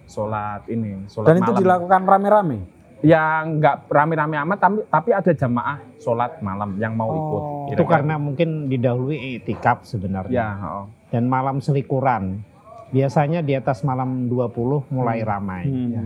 [0.05, 1.61] sholat ini, sholat Dan itu malam.
[1.63, 2.59] dilakukan rame-rame.
[3.05, 7.43] Yang nggak rame-rame amat, tapi, tapi ada jamaah sholat malam yang mau ikut.
[7.45, 7.69] Oh.
[7.69, 10.33] Itu Kira-kira karena mungkin didahului itikaf sebenarnya.
[10.33, 10.85] Ya, oh.
[11.13, 12.41] Dan malam selikuran.
[12.89, 15.27] Biasanya di atas malam 20 mulai Hmm.
[15.27, 15.63] ramai.
[15.67, 16.01] Ya.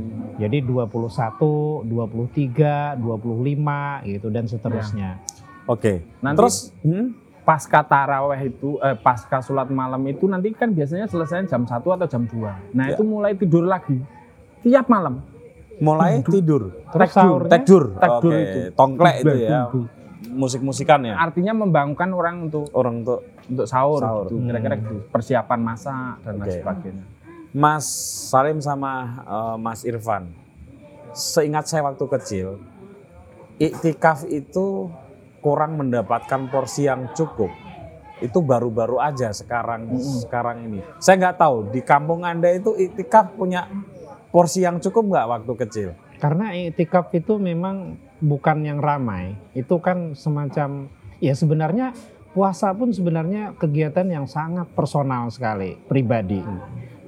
[0.47, 5.19] Jadi 21, 23, 25 gitu dan seterusnya.
[5.67, 6.01] Oke.
[6.19, 7.07] Nanti Terus hmm?
[7.43, 12.07] pasca taraweh itu, eh, pasca sholat malam itu nanti kan biasanya selesai jam 1 atau
[12.07, 12.57] jam 2.
[12.73, 12.97] Nah, Ya.
[12.97, 13.99] itu mulai tidur lagi.
[14.65, 15.21] Tiap malam.
[15.79, 16.71] Mulai tidur.
[16.85, 17.13] Terus Tekdur.
[17.13, 17.83] sahurnya Tekdur.
[17.95, 18.41] Tekdur Oke.
[18.41, 18.59] itu.
[18.73, 19.59] Tongklek itu ya.
[20.29, 21.15] Musik-musikan ya.
[21.15, 24.25] Artinya membangunkan orang untuk Orang tuh untuk sahur, Sahur.
[24.27, 24.45] gitu.
[24.45, 24.83] kira-kira Hmm.
[24.83, 24.95] gitu.
[25.09, 26.57] persiapan masak dan lain Oke.
[26.59, 27.03] sebagainya.
[27.49, 27.85] Mas
[28.29, 30.29] Salim sama eh, Mas Irfan.
[31.09, 32.47] Seingat saya waktu kecil,
[33.57, 34.93] iktikaf itu
[35.39, 37.49] kurang mendapatkan porsi yang cukup.
[38.19, 40.21] Itu baru-baru aja sekarang Mm-mm.
[40.21, 40.79] sekarang ini.
[40.99, 43.65] Saya nggak tahu di kampung anda itu iktikaf punya
[44.29, 45.89] porsi yang cukup nggak waktu kecil?
[46.19, 49.39] Karena itikaf itu memang bukan yang ramai.
[49.55, 50.91] Itu kan semacam
[51.23, 51.95] ya sebenarnya
[52.29, 56.43] puasa pun sebenarnya kegiatan yang sangat personal sekali, pribadi.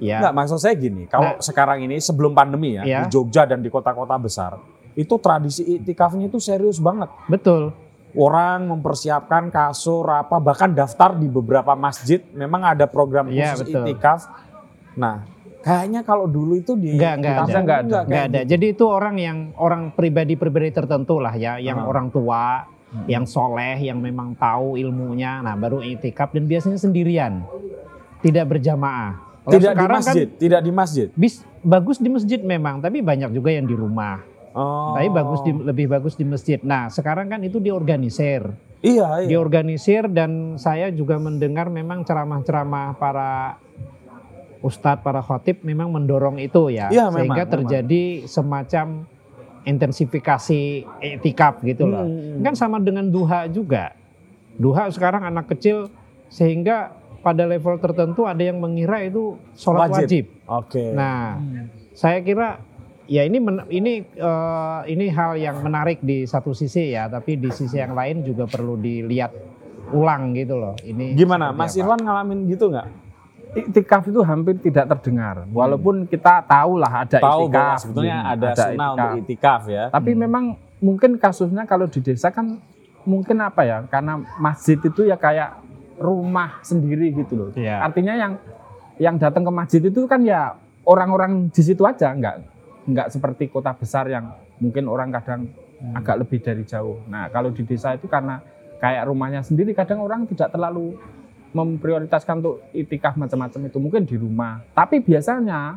[0.02, 0.18] Ya.
[0.18, 1.44] Nggak, maksud saya gini, kalau Nah.
[1.44, 2.98] sekarang ini sebelum pandemi ya, Iya.
[3.06, 4.58] di Jogja dan di kota-kota besar,
[4.98, 7.06] itu tradisi iktikafnya itu serius banget.
[7.30, 7.70] Betul.
[8.12, 13.78] Orang mempersiapkan kasur apa, bahkan daftar di beberapa masjid, memang ada program Iya, khusus betul.
[13.86, 14.20] iktikaf.
[14.98, 15.22] Nah,
[15.62, 17.42] kayaknya kalau dulu itu di Enggak, enggak ada.
[17.42, 17.62] Enggak ada.
[17.86, 18.40] kayak Nggak ada.
[18.42, 18.50] gitu.
[18.52, 21.88] Jadi itu orang yang orang pribadi-pribadi tertentu lah ya, yang Ah.
[21.88, 22.66] orang tua,
[23.06, 25.40] yang soleh, yang memang tahu ilmunya.
[25.40, 27.40] Nah, baru itikaf dan biasanya sendirian,
[28.20, 29.16] tidak berjamaah.
[29.42, 31.06] Kalau Tidak di sekarang masjid, tidak di masjid.
[31.10, 34.22] Kan, bis, bagus di masjid memang, tapi banyak juga yang di rumah.
[34.52, 34.92] Oh.
[34.94, 36.60] Tapi bagus di, lebih bagus di masjid.
[36.60, 38.52] Nah, sekarang kan itu diorganisir,
[38.84, 39.28] Iya, iya.
[39.30, 43.56] diorganisir dan saya juga mendengar memang ceramah-ceramah para
[44.62, 47.54] ustadz, para khotib memang mendorong itu ya, memang, sehingga memang.
[47.58, 48.86] terjadi semacam
[49.62, 52.06] intensifikasi etikaf gitu loh.
[52.06, 52.42] Hmm.
[52.42, 53.94] Kan sama dengan duha juga.
[54.58, 55.90] Duha sekarang anak kecil
[56.30, 60.02] sehingga pada level tertentu ada yang mengira itu sholat Wajib.
[60.02, 60.24] wajib.
[60.50, 60.84] Oke.
[60.90, 61.38] Nah,
[61.94, 62.58] saya kira
[63.06, 67.50] ya ini men- ini eh, ini hal yang menarik di satu sisi ya, tapi di
[67.54, 69.30] sisi yang lain juga perlu dilihat
[69.94, 70.74] ulang gitu loh.
[70.82, 71.78] Ini Gimana, Mas.
[71.78, 72.88] Irwan ngalamin gitu nggak?
[73.52, 75.44] Iktikaf itu hampir tidak terdengar.
[75.52, 77.76] Walaupun kita tahu lah ada Tahu iktikaf.
[77.84, 79.84] sebetulnya Hmm, ada, sunnah untuk itikaf ya.
[79.92, 82.56] Tapi memang mungkin kasusnya kalau di desa kan
[83.04, 83.78] mungkin apa ya?
[83.92, 85.60] Karena masjid itu ya kayak
[86.00, 87.48] rumah sendiri gitu loh.
[87.52, 87.84] Iya.
[87.84, 88.32] Artinya yang
[88.96, 90.56] yang datang ke masjid itu kan ya
[90.88, 92.36] orang-orang di situ aja, nggak
[92.88, 95.52] nggak seperti kota besar yang mungkin orang kadang
[95.92, 97.02] agak lebih dari jauh.
[97.10, 98.40] Nah kalau di desa itu karena
[98.80, 100.96] kayak rumahnya sendiri, kadang orang tidak terlalu
[101.52, 104.64] memprioritaskan untuk itikaf macam-macam itu mungkin di rumah.
[104.72, 105.76] Tapi biasanya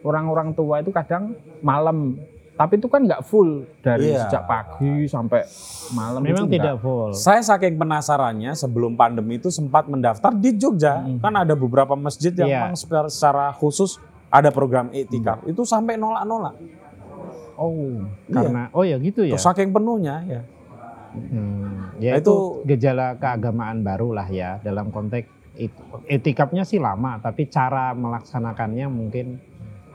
[0.00, 2.16] orang-orang tua itu kadang malam,
[2.54, 4.26] tapi itu kan nggak full dari Iya.
[4.26, 5.44] sejak pagi sampai
[5.92, 6.20] malam.
[6.22, 7.10] Memang itu tidak full.
[7.12, 11.02] Saya saking penasarannya sebelum pandemi itu sempat mendaftar di Jogja.
[11.20, 12.58] Kan ada beberapa masjid yang Iya.
[12.70, 13.98] memang secara, secara khusus
[14.30, 15.42] ada program itikaf.
[15.44, 16.54] Itu sampai nolak-nolak.
[17.60, 19.36] Oh, Karena oh ya gitu ya.
[19.36, 20.40] Terus saking penuhnya ya.
[21.10, 25.26] Hmm, ya Nah, itu, itu- gejala keagamaan baru lah ya dalam konteks
[25.58, 29.42] it- etikapnya sih lama tapi cara melaksanakannya mungkin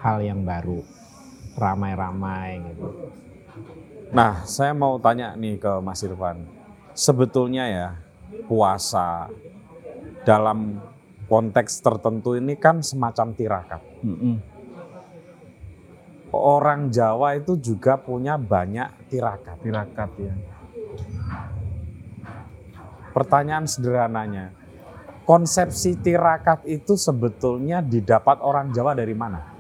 [0.03, 0.83] hal yang baru
[1.55, 2.87] ramai-ramai gitu.
[4.11, 6.43] Nah, saya mau tanya nih ke Mas Irfan.
[6.95, 7.87] Sebetulnya ya,
[8.47, 9.31] puasa
[10.23, 10.79] dalam
[11.27, 13.81] konteks tertentu ini kan semacam tirakat.
[14.03, 14.35] mm-mm.
[16.35, 19.55] Orang Jawa itu juga punya banyak tirakat.
[19.63, 20.35] tirakat ya.
[23.15, 24.51] Pertanyaan sederhananya,
[25.23, 29.55] konsepsi tirakat itu sebetulnya didapat orang Jawa dari mana?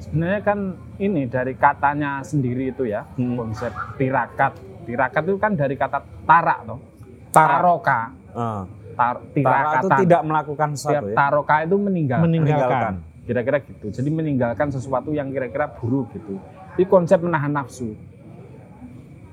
[0.00, 0.58] Sebenarnya kan
[0.96, 3.36] ini dari katanya sendiri itu ya, Hmm.
[3.36, 3.68] konsep
[4.00, 4.56] tirakat.
[4.88, 6.80] Tirakat itu kan dari kata tarak toh.
[7.28, 7.60] Tarak.
[7.60, 8.00] Taroka.
[8.32, 8.62] Eh,
[8.98, 11.14] Tar, Tarak itu tidak melakukan sesuatu ya?
[11.14, 12.18] Taroka itu meninggal.
[12.24, 12.94] Meninggalkan.
[13.22, 13.86] Kira-kira gitu.
[13.94, 16.40] Jadi meninggalkan sesuatu yang kira-kira buruk gitu.
[16.74, 17.94] Itu konsep menahan nafsu.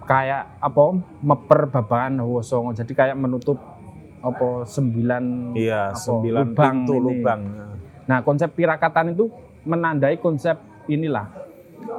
[0.06, 0.84] Kayak apa?
[1.22, 2.72] Meper babakan songo.
[2.74, 3.58] Jadi kayak menutup
[4.26, 7.06] apa sembilan Iya, apa, sembilan lubang pintu ini.
[7.06, 7.41] lubang.
[8.06, 9.30] Nah, konsep tirakatan itu
[9.65, 11.26] menandai konsep inilah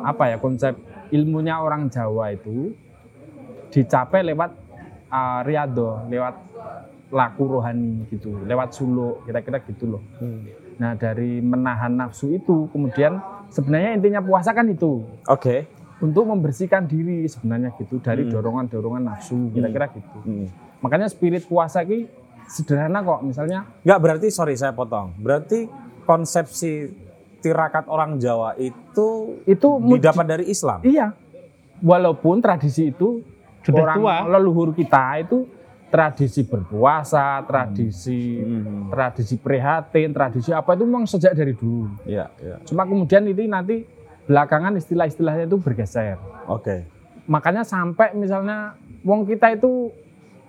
[0.03, 0.75] apa ya konsep
[1.11, 2.75] ilmunya orang Jawa itu
[3.71, 4.51] dicapai lewat
[5.11, 6.35] uh, riado, lewat
[7.11, 10.03] laku rohani gitu, lewat suluk kira-kira gitu loh.
[10.19, 10.47] Hmm.
[10.77, 15.71] Nah, dari menahan nafsu itu kemudian sebenarnya intinya puasa kan itu Oke.
[15.97, 18.33] Untuk membersihkan diri sebenarnya gitu dari Hmm.
[18.33, 20.19] dorongan-dorongan nafsu kira-kira gitu.
[20.21, 20.49] Hmm.
[20.81, 22.05] Makanya spirit puasa ini
[22.47, 25.17] sederhana kok misalnya Enggak berarti sorry saya potong.
[25.17, 25.65] Berarti
[26.05, 26.93] konsepsi
[27.39, 30.83] tirakat orang Jawa itu itu didapat dari Islam.
[30.83, 31.17] Iya.
[31.79, 33.21] Walaupun tradisi itu
[33.61, 34.17] Sudah orang tua.
[34.31, 35.45] leluhur kita itu
[35.87, 38.91] tradisi berpuasa, tradisi Hmm.
[38.91, 41.89] tradisi prihatin, tradisi apa itu memang sejak dari dulu.
[42.05, 42.57] Iya, iya.
[42.63, 43.87] Cuma kemudian itu nanti
[44.27, 46.19] belakangan istilah-istilahnya itu bergeser.
[46.51, 46.87] Oke.
[47.27, 49.91] Makanya sampai misalnya wong kita itu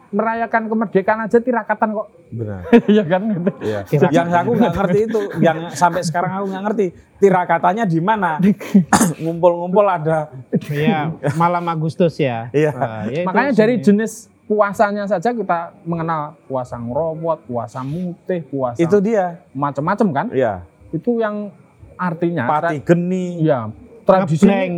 [0.08, 2.08] merayakan kemerdekaan aja tirakatan kok.
[2.32, 2.62] Benar.
[2.98, 3.52] ya kan gitu.
[3.64, 3.80] Iya.
[4.18, 6.86] Yang aku nggak ngerti itu, yang sampai sekarang aku nggak ngerti
[7.20, 8.32] tirakatannya di mana.
[9.24, 10.32] Ngumpul-ngumpul ada.
[10.68, 12.48] Iya, malam Agustus ya.
[12.52, 12.72] Iya.
[12.72, 19.04] Nah, ya Makanya dari jenis puasanya saja kita mengenal puasa ngerobot, puasa mutih, puasa Itu
[19.04, 19.44] dia.
[19.52, 20.28] macam-macam kan?
[20.32, 20.64] Iya.
[20.96, 21.52] Itu yang
[21.98, 23.42] artinya Pati geni.
[23.44, 23.74] Iya,
[24.06, 24.74] tradisi Ngebleng.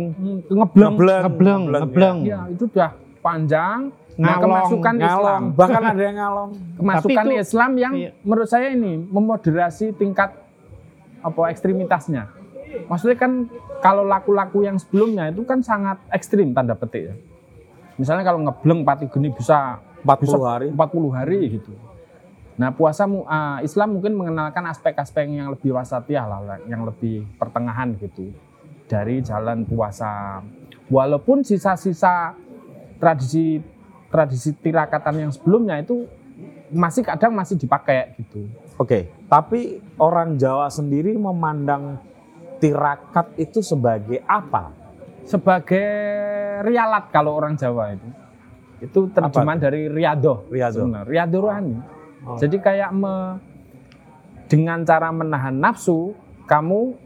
[0.50, 0.92] Ngebleng.
[0.96, 1.22] Ngebleng.
[1.22, 2.18] ngebleng, ngebleng.
[2.26, 3.80] Ya, itu udah panjang.
[4.20, 5.44] Nah, Ngalong, kemasukan Islam, Ngalong.
[5.56, 6.50] Bahkan ada yang ngalong.
[6.76, 8.10] kemasukan itu- Islam yang iya.
[8.20, 10.36] menurut saya ini memoderasi tingkat
[11.24, 12.28] apa ekstremitasnya.
[12.84, 13.48] Maksudnya kan
[13.80, 17.14] kalau laku-laku yang sebelumnya itu kan sangat ekstrim tanda petik ya.
[17.96, 20.66] Misalnya kalau ngebleng pati geni bisa 40 bisa hari.
[20.68, 21.72] 40 hari gitu.
[22.60, 27.96] Nah, puasa mu- ah, Islam mungkin mengenalkan aspek-aspek yang lebih wasatiyah lah, yang lebih pertengahan
[27.96, 28.36] gitu
[28.84, 30.44] dari jalan puasa.
[30.92, 32.36] Walaupun sisa-sisa
[33.00, 33.64] tradisi
[34.12, 36.04] tradisi tirakatan yang sebelumnya itu
[36.68, 38.44] masih kadang masih dipakai gitu.
[38.76, 39.08] Oke.
[39.24, 41.96] Tapi orang Jawa sendiri memandang
[42.60, 44.74] tirakat itu sebagai apa?
[45.24, 45.86] Sebagai
[46.66, 48.08] rialat kalau orang Jawa itu.
[48.84, 50.44] Itu terjemahan dari riado.
[50.52, 50.84] Riado.
[51.08, 51.99] Riado rohani.
[52.26, 52.36] Oh.
[52.36, 53.40] Jadi kayak me-
[54.50, 56.12] dengan cara menahan nafsu,
[56.50, 56.98] kamu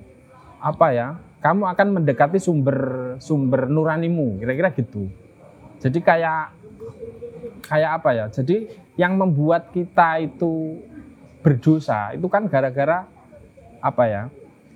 [0.58, 1.08] apa ya?
[1.44, 2.76] Kamu akan mendekati sumber
[3.20, 5.12] sumber nuranimu, kira-kira gitu.
[5.76, 6.56] Jadi kayak
[7.68, 8.24] kayak apa ya?
[8.32, 10.80] Jadi yang membuat kita itu
[11.44, 13.04] berdosa itu kan gara-gara
[13.84, 14.22] apa ya?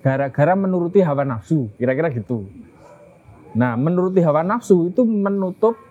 [0.04, 2.44] Gara-gara menuruti hawa nafsu, kira-kira gitu.
[3.56, 5.87] Nah, menuruti hawa nafsu itu menutup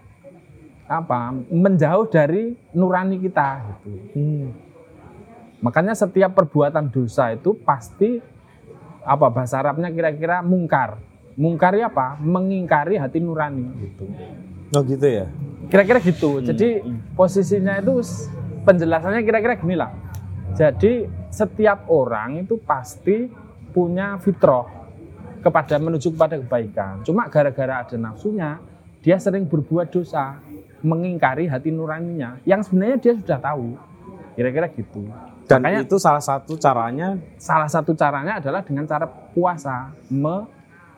[0.87, 1.35] apa?
[1.51, 3.91] Menjauh dari nurani kita gitu.
[4.15, 4.47] Hmm.
[5.59, 8.23] Makanya setiap perbuatan dosa itu pasti
[9.03, 10.99] apa bahasa Arabnya kira-kira mungkar.
[11.37, 12.17] Mungkari apa?
[12.17, 14.09] Mengingkari hati nurani gitu.
[14.73, 15.27] Oh gitu ya.
[15.69, 16.41] Kira-kira gitu.
[16.41, 16.81] Jadi
[17.13, 18.01] posisinya itu
[18.65, 19.91] penjelasannya kira-kira gini lah.
[20.57, 23.29] Jadi setiap orang itu pasti
[23.75, 24.65] punya fitrah
[25.45, 27.05] kepada menuju kepada kebaikan.
[27.05, 28.57] Cuma gara-gara ada nafsunya,
[29.05, 30.41] dia sering berbuat dosa,
[30.87, 32.39] mengingkari hati nuraninya.
[32.47, 33.75] Yang sebenarnya dia sudah tahu.
[34.39, 35.03] Kira-kira gitu.
[35.47, 40.47] Dan Makanya- itu salah satu caranya Salah satu caranya adalah dengan cara puasa, me-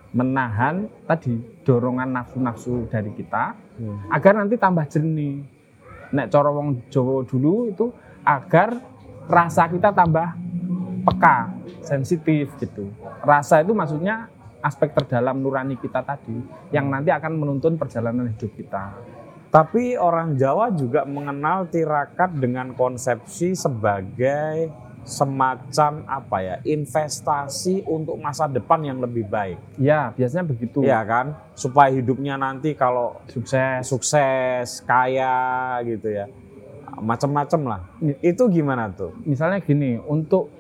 [0.10, 4.10] menahan tadi dorongan nafsu-nafsu dari kita Hmm.
[4.10, 5.45] agar nanti tambah jernih.
[6.10, 7.93] Nek cara wong Jawa dulu itu
[8.25, 8.82] agar
[9.30, 10.34] rasa kita tambah
[11.06, 11.54] peka,
[11.86, 12.89] sensitif gitu.
[13.21, 14.25] Rasa itu maksudnya
[14.60, 16.41] aspek terdalam nurani kita tadi
[16.73, 18.97] yang nanti akan menuntun perjalanan hidup kita.
[19.49, 24.69] Tapi orang Jawa juga mengenal tirakat dengan konsepsi sebagai
[25.01, 30.85] semacam apa ya investasi untuk masa depan yang lebih baik, Ya, biasanya begitu.
[30.85, 31.33] ya kan?
[31.57, 33.89] Supaya hidupnya nanti kalau Sukses.
[33.89, 36.29] sukses, kaya gitu ya,
[37.01, 37.81] macam-macam lah.
[38.21, 39.17] Itu gimana tuh?
[39.25, 40.53] Misalnya gini, untuk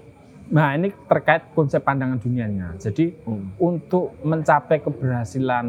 [0.49, 2.73] nah ini terkait konsep pandangan dunianya.
[2.81, 3.21] Jadi
[3.61, 5.65] untuk mencapai keberhasilan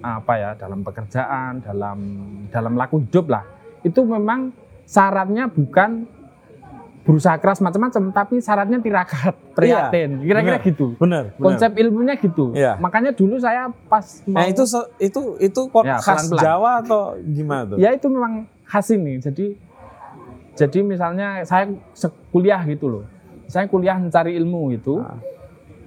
[0.00, 1.98] apa ya dalam pekerjaan, dalam
[2.48, 3.44] dalam laku hidup lah,
[3.80, 4.50] itu memang
[4.84, 6.08] syaratnya bukan
[7.00, 10.68] berusaha keras macam-macam, tapi syaratnya tirakat, prihatin, kira-kira benar.
[10.68, 10.86] gitu.
[11.00, 11.40] Bener, bener.
[11.42, 12.52] Konsep ilmunya gitu.
[12.52, 12.76] Iya.
[12.76, 14.62] Makanya dulu saya pas mau, Nah itu
[15.00, 16.42] itu itu kok Ya, khas pelan-pelan.
[16.44, 17.76] Jawa atau gimana tuh?
[17.80, 19.16] ya itu memang khas ini.
[19.16, 19.56] Jadi
[20.54, 21.72] jadi misalnya saya
[22.28, 23.04] kuliah gitu loh.
[23.48, 25.16] Saya kuliah mencari ilmu itu Ah.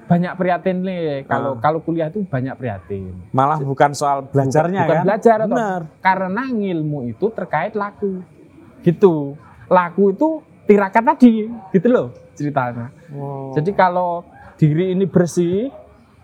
[0.04, 1.24] Banyak prihatin nih.
[1.24, 1.60] Kalau Ah.
[1.60, 3.16] kalau kuliah itu banyak prihatin.
[3.30, 5.06] Malah bukan soal belajarnya bukan kan?
[5.06, 5.82] belajar atau Benar.
[6.00, 8.20] karena ilmu itu terkait laku
[8.82, 10.28] gitu laku itu
[10.64, 13.54] tirakat tadi gitu loh ceritanya Oh.
[13.54, 15.72] jadi kalau diri ini bersih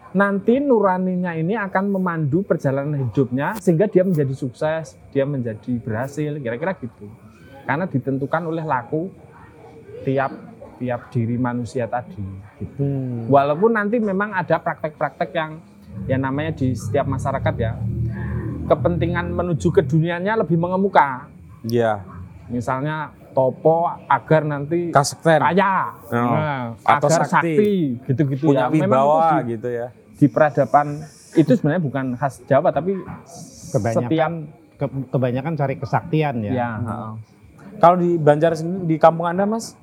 [0.10, 6.76] nanti nuraninya ini akan memandu perjalanan hidupnya sehingga dia menjadi sukses dia menjadi berhasil kira-kira
[6.76, 7.08] gitu
[7.63, 9.08] karena ditentukan oleh laku
[10.02, 10.34] tiap
[10.80, 12.24] tiap diri manusia tadi
[12.58, 13.28] gitu Hmm.
[13.28, 15.60] Walaupun nanti memang ada praktek-praktek yang
[16.06, 17.76] ya namanya di setiap masyarakat ya
[18.65, 21.28] kepentingan menuju ke dunianya lebih mengemuka.
[21.62, 22.06] Iya.
[22.48, 27.54] Misalnya topo agar nanti Kasekten kaya, Oh, nah, atau agar sakti.
[27.54, 27.72] sakti,
[28.06, 28.70] gitu-gitu punya ya.
[28.70, 29.88] Memang itu wibawa di, gitu ya.
[30.15, 30.88] di peradaban
[31.32, 32.98] itu sebenarnya bukan khas Jawa tapi
[33.70, 34.32] Kebanyakan setiap
[34.80, 36.52] ke- kebanyakan cari kesaktian ya.
[36.52, 37.12] ya, heeh.
[37.78, 39.78] Kalau di Banjar sendiri di kampung Anda Mas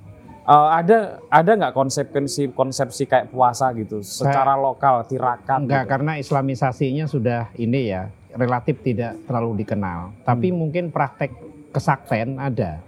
[0.46, 5.90] eh, ada ada nggak konsepsi konsepsi kayak puasa gitu secara lokal tirakat Enggak, gitu?
[5.90, 10.14] karena islamisasinya sudah ini ya, relatif tidak terlalu dikenal.
[10.22, 10.58] Tapi Hmm.
[10.58, 11.34] mungkin praktek
[11.70, 12.80] kesakten ada.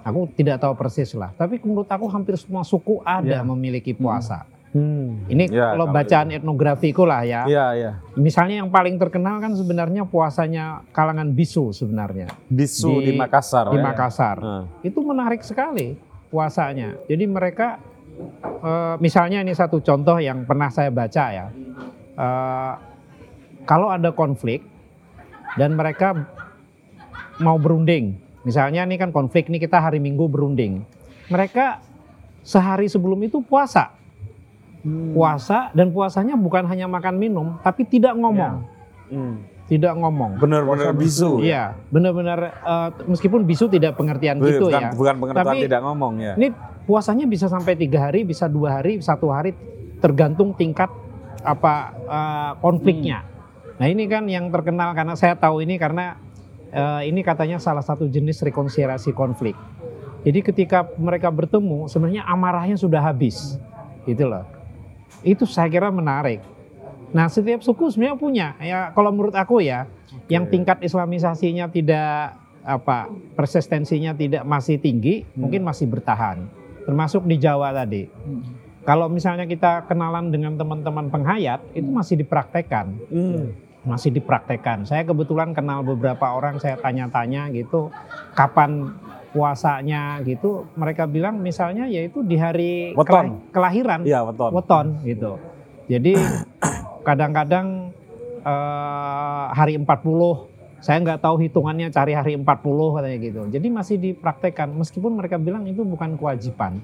[0.00, 1.28] Aku tidak tahu persis lah.
[1.30, 3.44] Tapi menurut aku hampir semua suku ada Ya.
[3.44, 4.48] memiliki puasa.
[4.70, 5.26] Hmm.
[5.26, 7.42] Ini Ya, kalau bacaan etnografiku lah ya.
[7.44, 7.92] Iya, iya.
[8.14, 13.66] Misalnya yang paling terkenal kan sebenarnya puasanya kalangan bisu sebenarnya Bisu di, Di- Makassar.
[13.66, 13.82] di ya?
[13.82, 14.36] Makassar.
[14.38, 14.64] Heeh.
[14.86, 15.98] Itu menarik sekali
[16.30, 16.96] puasanya.
[17.10, 17.82] Jadi mereka
[18.62, 21.46] eh, misalnya ini satu contoh yang pernah saya baca ya.
[22.16, 22.72] Eh,
[23.66, 24.64] kalau ada konflik
[25.58, 26.14] dan mereka
[27.42, 28.16] mau berunding,
[28.46, 30.84] misalnya ini kan konflik nih kita hari Minggu berunding,
[31.28, 31.80] mereka
[32.40, 33.96] sehari sebelum itu puasa,
[34.80, 35.12] Hmm.
[35.12, 38.64] puasa dan puasanya bukan hanya makan minum, tapi tidak ngomong,
[39.12, 39.44] Hmm.
[39.70, 40.42] Tidak ngomong.
[40.42, 41.38] Benar-benar bisu.
[41.38, 44.90] Iya, benar-benar eh, meskipun bisu tidak pengertian gitu bukan, ya.
[44.90, 46.34] bukan pengertian Tapi- tidak ngomong ya.
[46.34, 46.48] Ini
[46.90, 49.54] puasanya bisa sampai tiga hari, bisa dua hari, satu hari,
[50.02, 50.90] tergantung tingkat
[51.46, 53.22] apa eh, konfliknya.
[53.78, 56.18] Nah ini kan yang terkenal karena saya tahu ini karena
[56.74, 59.54] eh, ini katanya salah satu jenis rekonsiliasi konflik.
[60.20, 63.56] Jadi ketika mereka bertemu, sebenarnya amarahnya sudah habis,
[64.04, 64.44] gitu loh.
[65.24, 66.44] Itu saya kira menarik.
[67.10, 68.48] Nah setiap suku sebenarnya punya.
[68.58, 69.86] Ya kalau menurut aku ya,
[70.26, 76.44] yang tingkat islamisasinya tidak apa persistensinya tidak masih tinggi, mungkin masih bertahan.
[76.84, 78.06] Termasuk di Jawa tadi.
[78.80, 83.52] Kalau misalnya kita kenalan dengan teman-teman penghayat, itu masih dipraktekkan, Hmm.
[83.84, 84.84] masih dipraktekkan.
[84.84, 87.92] Saya kebetulan kenal beberapa orang, saya tanya-tanya gitu,
[88.32, 88.88] kapan
[89.30, 90.66] puasanya gitu.
[90.74, 93.06] Mereka bilang misalnya yaitu di hari Weton.
[93.06, 94.48] kelah- kelahiran, Iya, betul.
[94.50, 95.32] weton gitu.
[95.86, 96.12] Jadi
[97.02, 97.92] kadang-kadang
[98.42, 99.86] eh, hari 40
[100.80, 102.46] saya nggak tahu hitungannya cari hari 40
[102.96, 103.40] katanya gitu.
[103.52, 106.80] Jadi masih dipraktekkan meskipun mereka bilang itu bukan kewajiban.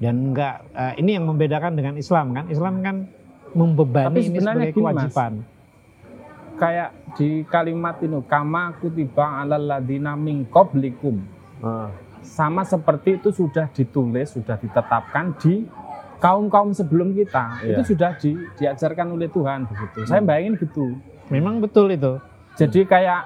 [0.00, 0.64] Dan enggak
[0.96, 2.44] ini yang membedakan dengan Islam kan.
[2.48, 2.96] Islam kan
[3.52, 4.76] membebani Tapi ini sebagai gini, Mas.
[4.76, 5.32] kewajiban.
[6.56, 6.90] kayak
[7.20, 11.20] di kalimat ini kama kutiba alal ladina min qablikum
[11.64, 11.88] Ah,
[12.20, 15.64] sama seperti itu sudah ditulis sudah ditetapkan di
[16.18, 17.76] kaum-kaum sebelum kita Iya.
[17.76, 20.04] itu sudah di- diajarkan oleh Tuhan begitu.
[20.04, 20.96] Saya bayangin gitu.
[21.28, 22.18] Memang betul itu.
[22.54, 23.22] jadi kayak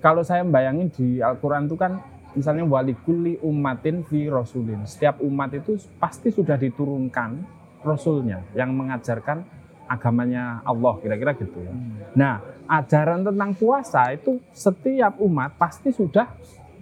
[0.00, 2.00] kalau saya bayangin di Al-Quran itu kan
[2.32, 4.80] misalnya walikuli umatin fi rasulin.
[4.84, 7.44] Setiap umat itu pasti sudah diturunkan
[7.80, 9.44] rasulnya yang mengajarkan
[9.84, 11.72] agamanya Allah kira-kira gitu ya.
[12.14, 16.32] Nah ajaran tentang puasa itu setiap umat pasti sudah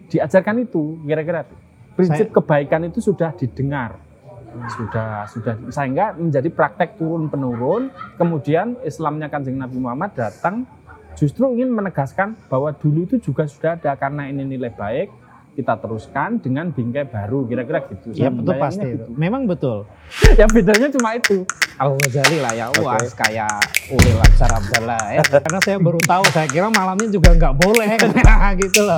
[0.07, 1.43] diajarkan itu kira-kira.
[1.93, 3.99] Prinsip kebaikan itu sudah didengar
[4.77, 10.65] sudah sudah sehingga menjadi praktek turun penurun kemudian Islamnya kanjeng Nabi Muhammad datang
[11.17, 15.09] justru ingin menegaskan bahwa dulu itu juga sudah ada karena ini nilai baik
[15.53, 19.05] kita teruskan dengan bingkai baru kira-kira gitu Ya betul pasti gitu.
[19.05, 19.13] itu.
[19.21, 19.85] Memang betul.
[20.41, 21.45] ya bedanya cuma itu
[21.77, 23.61] Al Ghazali lah ya, wah kayak
[23.93, 25.21] Ulil Absar Abdallah ya.
[25.25, 27.91] Karena saya baru tahu, saya kira malamnya juga nggak boleh
[28.65, 28.97] gitu loh.